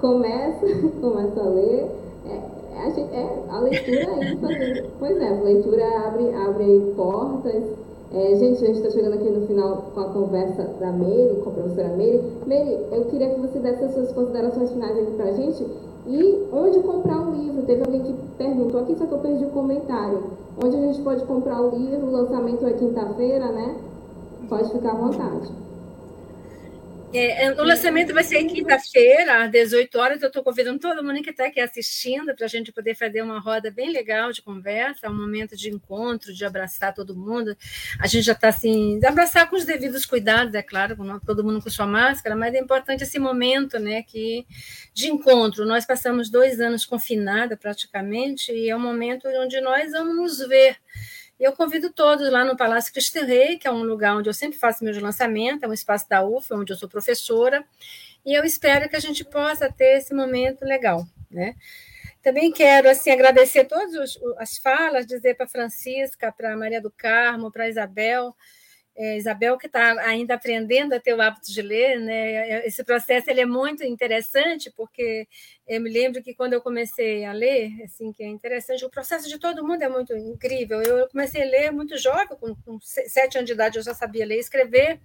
[0.00, 0.66] começa,
[1.00, 1.90] começa a ler.
[2.24, 7.81] É, a, gente, é, a leitura aí, pois é, a leitura abre, abre portas.
[8.14, 11.48] É, gente, a gente está chegando aqui no final com a conversa da Meire, com
[11.48, 12.22] a professora Meire.
[12.46, 15.66] Meire, eu queria que você desse as suas considerações finais aqui para a gente.
[16.06, 17.62] E onde comprar o livro?
[17.62, 20.24] Teve alguém que perguntou aqui, só que eu perdi o comentário.
[20.62, 22.08] Onde a gente pode comprar o livro?
[22.08, 23.76] O lançamento é quinta-feira, né?
[24.46, 25.50] Pode ficar à vontade.
[27.14, 30.22] É, é, o lançamento vai ser quinta-feira, às 18 horas.
[30.22, 33.38] Eu estou convidando todo mundo que está aqui assistindo para a gente poder fazer uma
[33.38, 37.54] roda bem legal de conversa, um momento de encontro, de abraçar todo mundo.
[38.00, 40.96] A gente já está assim, abraçar com os devidos cuidados, é claro,
[41.26, 44.46] todo mundo com sua máscara, mas é importante esse momento né, que,
[44.94, 45.66] de encontro.
[45.66, 50.78] Nós passamos dois anos confinada praticamente, e é um momento onde nós vamos nos ver
[51.44, 54.58] eu convido todos lá no Palácio Cristo Rei, que é um lugar onde eu sempre
[54.58, 57.64] faço meus lançamentos, é um espaço da UFA, onde eu sou professora,
[58.24, 61.56] e eu espero que a gente possa ter esse momento legal, né?
[62.22, 67.68] Também quero assim agradecer todas as falas, dizer para Francisca, para Maria do Carmo, para
[67.68, 68.32] Isabel,
[68.94, 72.64] é, Isabel que está ainda aprendendo a ter o hábito de ler, né?
[72.66, 75.26] Esse processo ele é muito interessante porque
[75.66, 79.28] eu me lembro que quando eu comecei a ler, assim que é interessante, o processo
[79.28, 80.82] de todo mundo é muito incrível.
[80.82, 84.26] Eu comecei a ler muito jovem, com, com sete anos de idade eu já sabia
[84.26, 85.00] ler e escrever,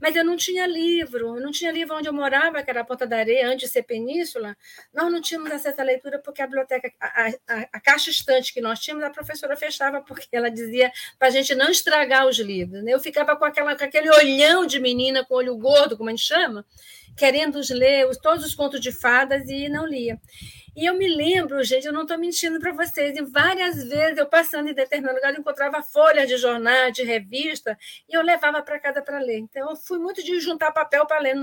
[0.00, 2.84] mas eu não tinha livro, eu não tinha livro onde eu morava, que era a
[2.84, 4.56] Ponta da Areia, antes de ser Península.
[4.92, 8.60] Nós não tínhamos acesso à leitura porque a biblioteca, a, a, a caixa estante que
[8.60, 12.82] nós tínhamos, a professora fechava porque ela dizia para a gente não estragar os livros.
[12.82, 12.92] Né?
[12.92, 16.24] Eu ficava com, aquela, com aquele olhão de menina com olho gordo, como a gente
[16.24, 16.64] chama,
[17.20, 20.18] querendo ler todos os contos de fadas e não lia.
[20.76, 24.26] E eu me lembro, gente, eu não estou mentindo para vocês, e várias vezes eu
[24.26, 27.76] passando em determinado lugar, eu encontrava folhas de jornal, de revista,
[28.08, 29.38] e eu levava para casa para ler.
[29.38, 31.34] Então, eu fui muito de juntar papel para ler,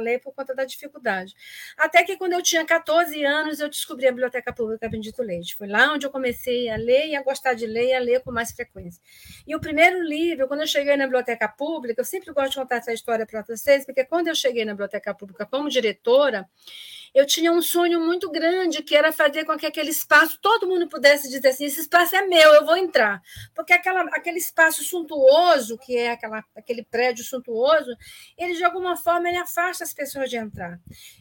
[0.00, 1.34] ler por conta da dificuldade.
[1.78, 5.56] Até que, quando eu tinha 14 anos, eu descobri a Biblioteca Pública Bendito Leite.
[5.56, 8.20] Foi lá onde eu comecei a ler e a gostar de ler e a ler
[8.20, 9.02] com mais frequência.
[9.46, 12.76] E o primeiro livro, quando eu cheguei na Biblioteca Pública, eu sempre gosto de contar
[12.76, 16.46] essa história para vocês, porque quando eu cheguei na Biblioteca Pública como diretora,
[17.18, 20.88] eu tinha um sonho muito grande, que era fazer com que aquele espaço, todo mundo
[20.88, 23.20] pudesse dizer assim, esse espaço é meu, eu vou entrar.
[23.56, 27.90] Porque aquela, aquele espaço suntuoso, que é aquela, aquele prédio suntuoso,
[28.36, 30.78] ele, de alguma forma, ele afasta as pessoas de entrar.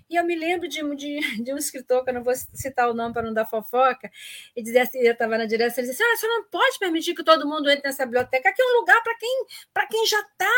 [0.08, 2.94] E eu me lembro de, de, de um escritor, que eu não vou citar o
[2.94, 4.12] nome para não dar fofoca,
[4.56, 7.16] e dizia assim, eu estava na direção, ele disse assim, ah, você não pode permitir
[7.16, 9.46] que todo mundo entre nessa biblioteca, aqui é um lugar para quem,
[9.90, 10.52] quem já está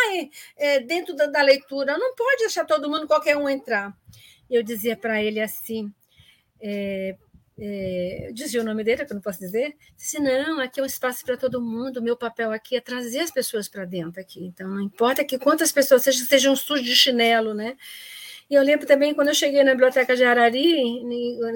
[0.58, 3.96] é, é, dentro da, da leitura, não pode deixar todo mundo, qualquer um entrar.
[4.50, 5.91] Eu dizia para ele assim,
[6.62, 7.16] é,
[7.58, 10.86] é, dizia o nome dele, que eu não posso dizer, disse, não, aqui é um
[10.86, 14.45] espaço para todo mundo, o meu papel aqui é trazer as pessoas para dentro aqui,
[14.45, 17.76] então não importa que quantas pessoas sejam, sejam sujos de chinelo, né?
[18.50, 21.04] E eu lembro também quando eu cheguei na biblioteca de Arari,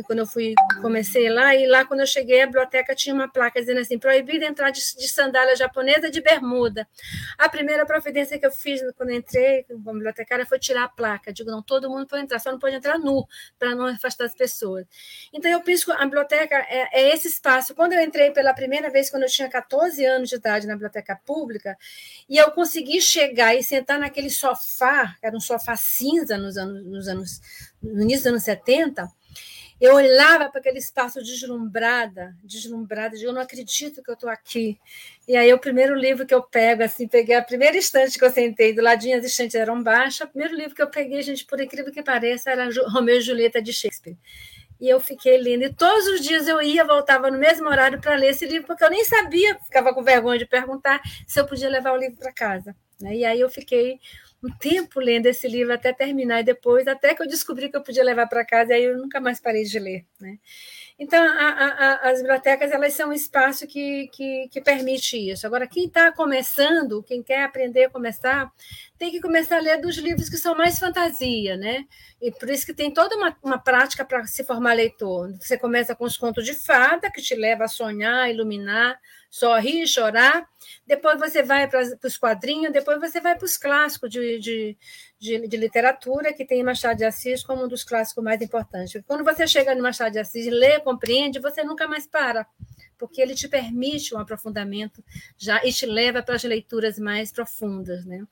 [0.05, 3.59] quando eu fui comecei lá, e lá quando eu cheguei a biblioteca tinha uma placa
[3.59, 6.87] dizendo assim: proibido entrar de, de sandália japonesa de bermuda.
[7.35, 11.33] A primeira providência que eu fiz quando eu entrei como bibliotecária foi tirar a placa.
[11.33, 13.25] Digo, não, todo mundo pode entrar, só não pode entrar nu,
[13.57, 14.85] para não afastar as pessoas.
[15.33, 17.73] Então eu penso que a biblioteca é, é esse espaço.
[17.73, 21.19] Quando eu entrei pela primeira vez, quando eu tinha 14 anos de idade na biblioteca
[21.25, 21.75] pública,
[22.29, 27.07] e eu consegui chegar e sentar naquele sofá, era um sofá cinza nos anos nos
[27.07, 27.41] anos,
[27.81, 29.09] no início dos anos 70,
[29.83, 34.79] eu olhava para aquele espaço deslumbrada, deslumbrada, eu não acredito que eu estou aqui.
[35.27, 38.31] E aí o primeiro livro que eu pego, assim, peguei a primeira estante que eu
[38.31, 41.59] sentei, do ladinho as estantes eram baixas, o primeiro livro que eu peguei, gente, por
[41.59, 44.17] incrível que pareça, era Romeu e Julieta de Shakespeare.
[44.79, 45.63] E eu fiquei lendo.
[45.63, 48.83] E todos os dias eu ia, voltava no mesmo horário para ler esse livro, porque
[48.83, 52.31] eu nem sabia, ficava com vergonha de perguntar se eu podia levar o livro para
[52.31, 52.75] casa.
[52.99, 53.17] Né?
[53.17, 53.99] E aí eu fiquei
[54.43, 57.81] um tempo lendo esse livro até terminar, e depois, até que eu descobri que eu
[57.81, 60.05] podia levar para casa, e aí eu nunca mais parei de ler.
[60.19, 60.37] Né?
[60.99, 65.47] Então, a, a, as bibliotecas elas são um espaço que, que, que permite isso.
[65.47, 68.51] Agora, quem está começando, quem quer aprender a começar,
[68.97, 71.85] tem que começar a ler dos livros que são mais fantasia, né?
[72.21, 75.33] E por isso que tem toda uma, uma prática para se formar leitor.
[75.39, 78.99] Você começa com os contos de fada, que te leva a sonhar, a iluminar,
[79.33, 80.47] sorrir, chorar.
[80.85, 84.77] Depois você vai para os quadrinhos, depois você vai para os clássicos de, de,
[85.19, 89.01] de, de, literatura, que tem Machado de Assis como um dos clássicos mais importantes.
[89.07, 92.45] Quando você chega no Machado de Assis, lê, compreende, você nunca mais para,
[93.03, 95.03] porque ele te permite um aprofundamento
[95.37, 98.05] já e te leva para as leituras mais profundas.
[98.05, 98.25] Né?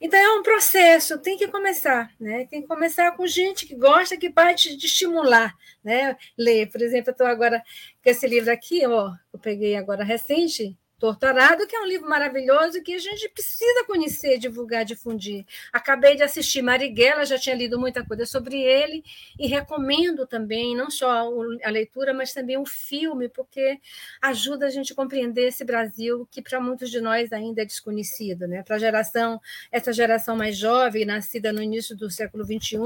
[0.00, 2.44] Então é um processo, tem que começar, né?
[2.50, 5.54] tem que começar com gente que gosta, que vai te, estimular,
[5.84, 6.16] né?
[6.36, 6.68] ler.
[6.68, 7.62] Por exemplo, eu estou agora
[8.02, 12.82] com esse livro aqui, ó, eu peguei agora recente, Torturado, que é um livro maravilhoso
[12.82, 15.46] que a gente precisa conhecer, divulgar, difundir.
[15.72, 19.04] Acabei de assistir Marighella, já tinha lido muita coisa sobre ele
[19.38, 21.30] e recomendo também, não só
[21.62, 23.78] a leitura, mas também o filme, porque
[24.20, 28.48] ajuda a gente a compreender esse Brasil que para muitos de nós ainda é desconhecido.
[28.48, 28.64] Né?
[28.64, 29.40] Para a geração,
[29.70, 32.78] essa geração mais jovem, nascida no início do século XXI,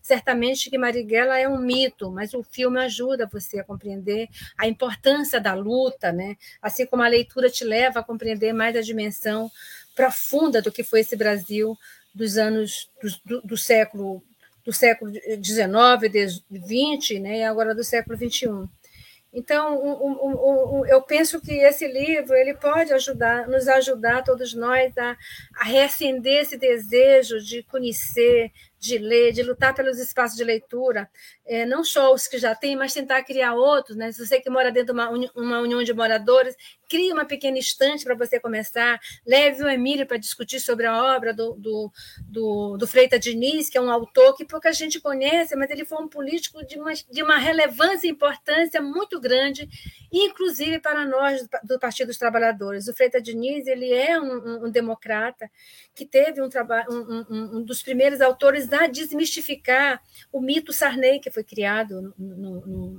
[0.00, 5.38] certamente que Marighella é um mito, mas o filme ajuda você a compreender a importância
[5.38, 6.38] da luta, né?
[6.62, 9.50] assim como a leitura te leva a compreender mais a dimensão
[9.94, 11.76] profunda do que foi esse Brasil
[12.14, 12.90] dos anos
[13.24, 14.22] do, do século
[14.64, 18.68] do século XIX, XX, né, e agora do século XXI.
[19.32, 25.16] Então, eu penso que esse livro ele pode ajudar, nos ajudar todos nós a,
[25.54, 31.08] a reacender esse desejo de conhecer, de ler, de lutar pelos espaços de leitura,
[31.44, 33.94] é, não só os que já tem, mas tentar criar outros.
[33.94, 34.10] Né?
[34.10, 36.56] Se você que mora dentro de uma, uma união de moradores,
[36.88, 41.34] crie uma pequena estante para você começar, leve o Emílio para discutir sobre a obra
[41.34, 45.70] do, do, do, do Freitas Diniz, que é um autor que pouca gente conhece, mas
[45.70, 49.68] ele foi um político de uma, de uma relevância e importância muito grande,
[50.10, 52.88] inclusive para nós do Partido dos Trabalhadores.
[52.88, 55.50] O Freitas Diniz ele é um, um, um democrata
[55.94, 60.02] que teve um, um, um dos primeiros autores a desmistificar
[60.32, 62.98] o mito Sarney que foi criado no, no,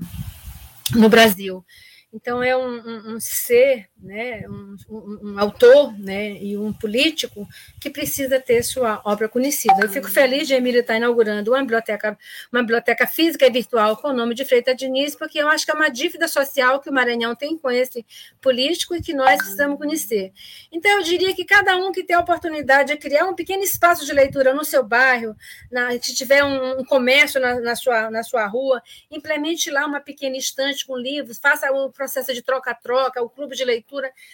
[0.96, 1.66] no Brasil.
[2.14, 7.48] Então, é um, um, um ser, né, um, um, autor né, e um político
[7.80, 9.76] que precisa ter sua obra conhecida.
[9.82, 12.18] Eu fico feliz de Emílio estar inaugurando uma biblioteca,
[12.52, 15.72] uma biblioteca física e virtual com o nome de Freitas Diniz, porque eu acho que
[15.72, 18.06] é uma dívida social que o Maranhão tem com esse
[18.42, 20.34] político e que nós precisamos conhecer.
[20.72, 24.06] Então, eu diria que cada um que tem a oportunidade de criar um pequeno espaço
[24.06, 25.36] de leitura no seu bairro,
[25.72, 30.36] na, se tiver um, comércio na, na, sua, na sua rua, implemente lá uma pequena
[30.36, 33.91] estante com livros, faça o processo de troca-troca, o clube de leitura,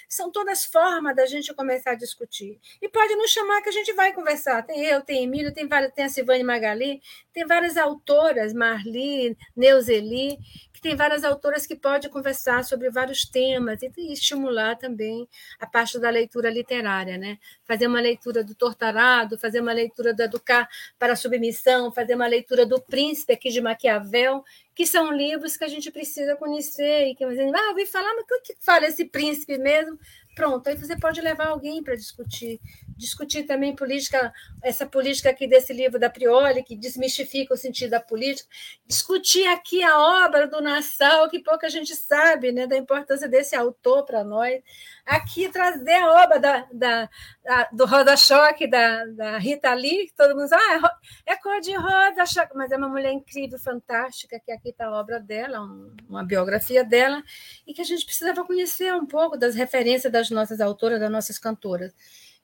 [0.07, 2.59] são todas formas da gente começar a discutir.
[2.81, 4.63] E pode nos chamar que a gente vai conversar.
[4.63, 7.01] Tem eu, tem Emílio, tem, tem a Silvane Magali,
[7.33, 10.37] tem várias autoras, Marli, Neuzeli,
[10.77, 15.27] que tem várias autoras que podem conversar sobre vários temas e estimular também
[15.59, 17.39] a parte da leitura literária, né?
[17.65, 20.69] Fazer uma leitura do Tortarado, fazer uma leitura do Educar
[20.99, 24.43] para a Submissão, fazer uma leitura do Príncipe aqui de Maquiavel,
[24.75, 28.25] que são livros que a gente precisa conhecer e que você ah, ouvi falar, mas
[28.25, 29.97] o que fala esse príncipe mesmo?
[30.35, 32.61] Pronto, aí você pode levar alguém para discutir.
[32.97, 34.33] Discutir também política,
[34.63, 38.49] essa política aqui desse livro da Prioli, que desmistifica o sentido da política.
[38.87, 44.03] Discutir aqui a obra do Nassau, que pouca gente sabe né, da importância desse autor
[44.03, 44.61] para nós.
[45.05, 47.09] Aqui trazer a obra da, da,
[47.43, 50.93] da do Roda-Choque, da, da Rita Lee, que todo mundo diz, ah,
[51.25, 54.99] é, é cor de roda-choque, mas é uma mulher incrível, fantástica, que aqui está a
[54.99, 57.23] obra dela, um, uma biografia dela,
[57.65, 61.37] e que a gente precisava conhecer um pouco das referências das nossas autoras, das nossas
[61.37, 61.93] cantoras.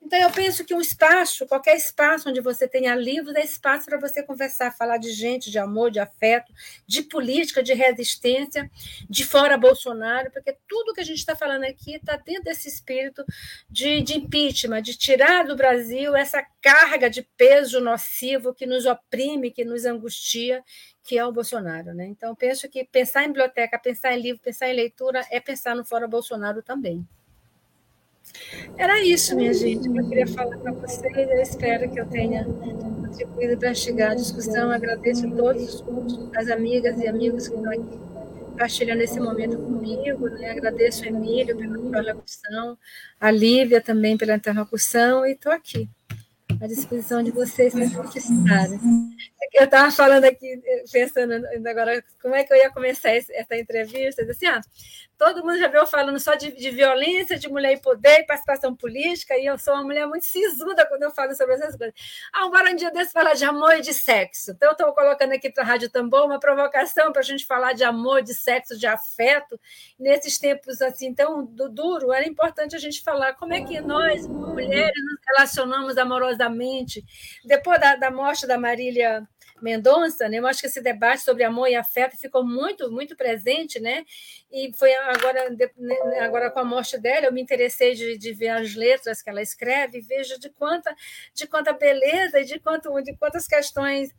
[0.05, 3.97] Então, eu penso que um espaço, qualquer espaço onde você tenha livros, é espaço para
[3.97, 6.51] você conversar, falar de gente, de amor, de afeto,
[6.85, 8.69] de política, de resistência,
[9.09, 13.23] de fora Bolsonaro, porque tudo que a gente está falando aqui está dentro desse espírito
[13.69, 19.51] de, de impeachment, de tirar do Brasil essa carga de peso nocivo que nos oprime,
[19.51, 20.61] que nos angustia,
[21.01, 21.93] que é o Bolsonaro.
[21.93, 22.07] Né?
[22.07, 25.85] Então, penso que pensar em biblioteca, pensar em livro, pensar em leitura é pensar no
[25.85, 27.07] fora Bolsonaro também.
[28.77, 31.15] Era isso, minha gente, que eu queria falar para vocês.
[31.15, 34.71] Eu espero que eu tenha contribuído para chegar à discussão.
[34.71, 35.83] Agradeço a todos
[36.35, 37.99] as amigas e amigos que estão aqui
[38.57, 40.29] partilhando esse momento comigo.
[40.29, 40.51] Né?
[40.51, 42.77] Agradeço a Emílio pela interlocução,
[43.19, 45.89] a Lívia também pela interlocução, e estou aqui
[46.61, 48.79] à disposição de vocês se necessitarem.
[49.53, 50.61] Eu estava falando aqui,
[50.91, 54.61] pensando agora como é que eu ia começar essa entrevista, assim, ah,
[55.23, 59.37] todo mundo já veio falando só de, de, violência, de mulher e poder participação política,
[59.37, 61.95] e eu sou uma mulher muito sisuda quando eu falo sobre essas coisas.
[62.33, 64.51] Ah, um dia desse falar de amor e de sexo.
[64.51, 67.71] Então, eu estou colocando aqui para a Rádio Tambor uma provocação para a gente falar
[67.71, 69.57] de amor, de sexo, de afeto.
[69.97, 74.91] Nesses tempos assim tão duro, era importante a gente falar como é que nós, mulheres,
[75.05, 77.01] nos relacionamos amorosamente.
[77.45, 79.25] Depois da, da morte da Marília
[79.61, 80.39] Mendonça, né?
[80.39, 84.03] Eu acho que esse debate sobre amor e afeto ficou muito, muito presente, né?
[84.51, 88.49] E foi agora, né, agora com a morte dela, eu me interessei de, de ver
[88.49, 90.95] as letras que ela escreve e vejo de quanta,
[91.33, 94.09] de quanta beleza e de, quanto, de quantas questões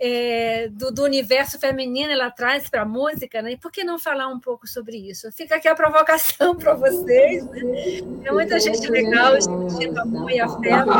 [0.00, 3.52] é, do, do, universo feminino ela traz para a música, né?
[3.52, 5.30] E por que não falar um pouco sobre isso?
[5.32, 7.44] Fica aqui a provocação para vocês.
[7.46, 7.60] Né?
[8.22, 10.90] Tem muita gente legal discutindo amor e afeto.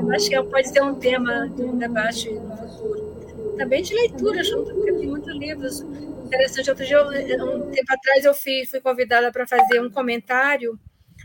[0.00, 3.54] Eu acho que pode ser um tema de um debate no futuro.
[3.58, 5.80] Também de leitura junto, porque tem muitos livros
[6.24, 6.68] interessantes.
[6.68, 10.78] Outro dia, um tempo atrás, eu fui, fui convidada para fazer um comentário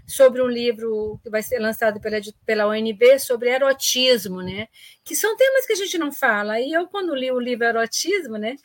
[0.07, 4.67] sobre um livro que vai ser lançado pela, pela ONB sobre erotismo, né?
[5.03, 6.59] Que são temas que a gente não fala.
[6.59, 8.55] E eu, quando li o livro Erotismo, né?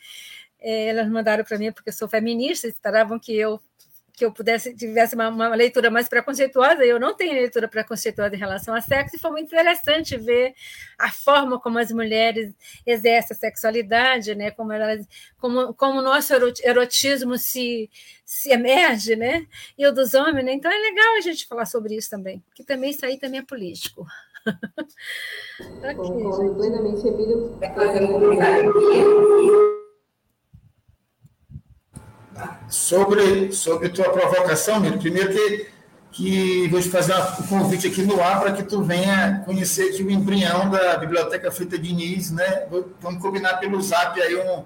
[0.59, 3.59] É, elas mandaram para mim, porque eu sou feminista, esperavam que eu
[4.17, 8.39] que eu pudesse tivesse uma, uma, leitura mais preconceituosa, eu não tenho leitura preconceituosa em
[8.39, 10.55] relação a sexo, e foi muito interessante ver
[10.97, 12.51] a forma como as mulheres
[12.83, 14.49] exercem a sexualidade, né?
[14.49, 15.07] como, elas,
[15.37, 17.91] como, como o nosso erotismo se,
[18.25, 19.45] se emerge, né?
[19.77, 20.45] e o dos homens.
[20.45, 20.53] Né?
[20.53, 23.43] Então é legal a gente falar sobre isso também, que também isso aí também é
[23.43, 24.03] político.
[24.47, 27.55] okay, Concordo plenamente, Emílio.
[32.69, 35.67] Sobre, sobre tua provocação, Miro, primeiro que,
[36.11, 40.03] que vou te fazer um convite aqui no ar para que tu venha conhecer aqui
[40.03, 42.67] o embrião da Biblioteca Frita Diniz, né?
[43.01, 44.63] Vamos combinar pelo zap aí um,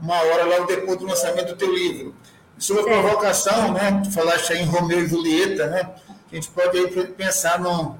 [0.00, 2.14] uma hora logo depois do lançamento do teu livro.
[2.56, 4.00] Sobre a provocação, né?
[4.04, 5.90] Tu falaste aí em Romeu e Julieta, né?
[6.30, 7.96] A gente pode aí pensar num,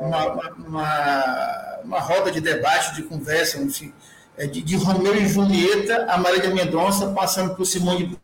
[0.00, 0.26] uma,
[0.58, 3.92] uma, uma roda de debate, de conversa, enfim,
[4.36, 8.18] é, de, de Romeu e Julieta, a Marília Mendonça passando por Simone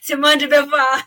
[0.00, 1.06] Simone de Beauvoir.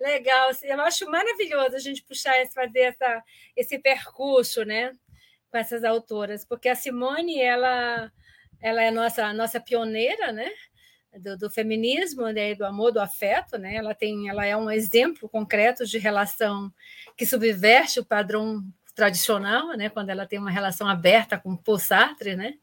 [0.00, 3.22] Legal, eu acho maravilhoso a gente puxar fazer essa,
[3.56, 4.92] esse percurso, né,
[5.50, 8.12] com essas autoras, porque a Simone, ela,
[8.60, 10.50] ela é nossa nossa pioneira, né,
[11.18, 15.28] do, do, feminismo, né, do amor, do afeto, né, ela tem, ela é um exemplo
[15.28, 16.72] concreto de relação
[17.16, 18.62] que subverte o padrão
[18.94, 22.54] tradicional, né, quando ela tem uma relação aberta com Paul Sartre, né,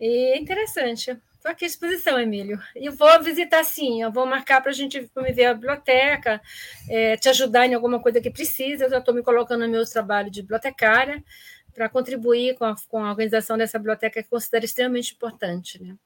[0.00, 1.20] e é interessante.
[1.40, 2.60] Estou aqui à disposição, Emílio.
[2.76, 6.38] E vou visitar sim, eu vou marcar para a gente me ver a biblioteca,
[6.86, 8.84] é, te ajudar em alguma coisa que precisa.
[8.84, 11.24] Eu já estou me colocando no meu trabalho de bibliotecária
[11.72, 15.82] para contribuir com a, com a organização dessa biblioteca que considero extremamente importante.
[15.82, 15.96] Né?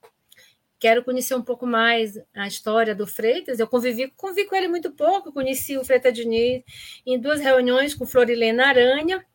[0.79, 3.59] Quero conhecer um pouco mais a história do Freitas.
[3.59, 6.63] Eu convivi, convivi com ele muito pouco, conheci o Freitas Diniz
[7.05, 9.25] em duas reuniões com Florilena Aranha,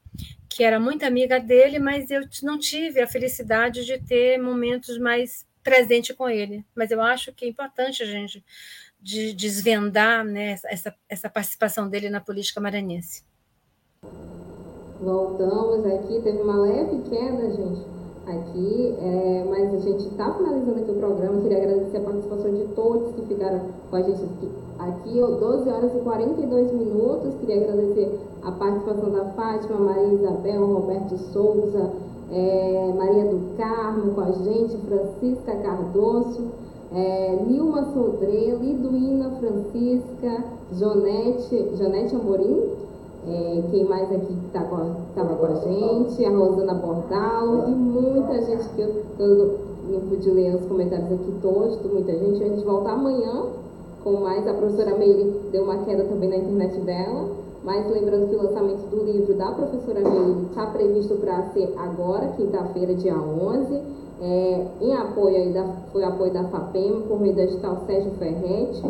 [0.49, 5.50] que era muito amiga dele, mas eu não tive a felicidade de ter momentos mais
[5.63, 6.65] presente com ele.
[6.75, 8.45] Mas eu acho que é importante a gente
[9.01, 13.25] de desvendar né, essa, essa participação dele na política maranhense.
[15.01, 17.81] Voltamos aqui, teve uma leve queda, gente,
[18.27, 21.41] aqui, é, mas a gente está finalizando aqui o programa.
[21.41, 25.95] Queria agradecer a participação de todos que ficaram com a gente aqui, aqui 12 horas
[25.95, 27.35] e 42 minutos.
[27.41, 31.93] Queria agradecer a participação da Fátima, Maria Isabel, Roberto Souza,
[32.33, 36.49] é, Maria do Carmo com a gente, Francisca Cardoso,
[36.93, 42.81] é, Nilma Sodré, Liduína Francisca, Jonete, Jonete Amorim,
[43.29, 48.69] é, quem mais aqui estava tá com, a gente, a Rosana Bordalo e muita gente
[48.71, 49.59] que eu, eu
[49.91, 52.43] não pude ler os comentários aqui todos, muita gente.
[52.43, 53.47] A gente volta amanhã
[54.03, 54.47] com mais.
[54.47, 57.29] A professora Meire deu uma queda também na internet dela.
[57.63, 62.29] Mas lembrando que o lançamento do livro da professora Meire está previsto para ser agora,
[62.29, 63.83] quinta-feira, dia 11,
[64.23, 68.83] é, em apoio aí da, foi apoio da FAPEM, por meio da edital Sérgio Ferretti,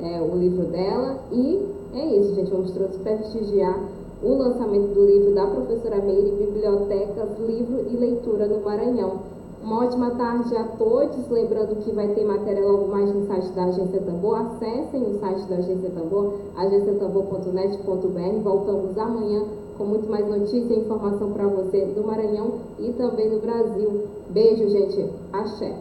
[0.00, 1.18] é, o livro dela.
[1.32, 3.78] E é isso, gente, vamos todos prestigiar
[4.22, 9.33] o lançamento do livro da professora Meire, Bibliotecas, Livro e Leitura no Maranhão.
[9.64, 11.26] Uma ótima tarde a todos.
[11.30, 14.36] Lembrando que vai ter matéria logo mais no site da Agência Tambor.
[14.36, 18.42] Acessem o site da Agência Tambor, agenciatambor.net.br.
[18.42, 19.42] Voltamos amanhã
[19.78, 24.06] com muito mais notícia e informação para você do Maranhão e também do Brasil.
[24.28, 25.08] Beijo, gente.
[25.32, 25.74] Axé.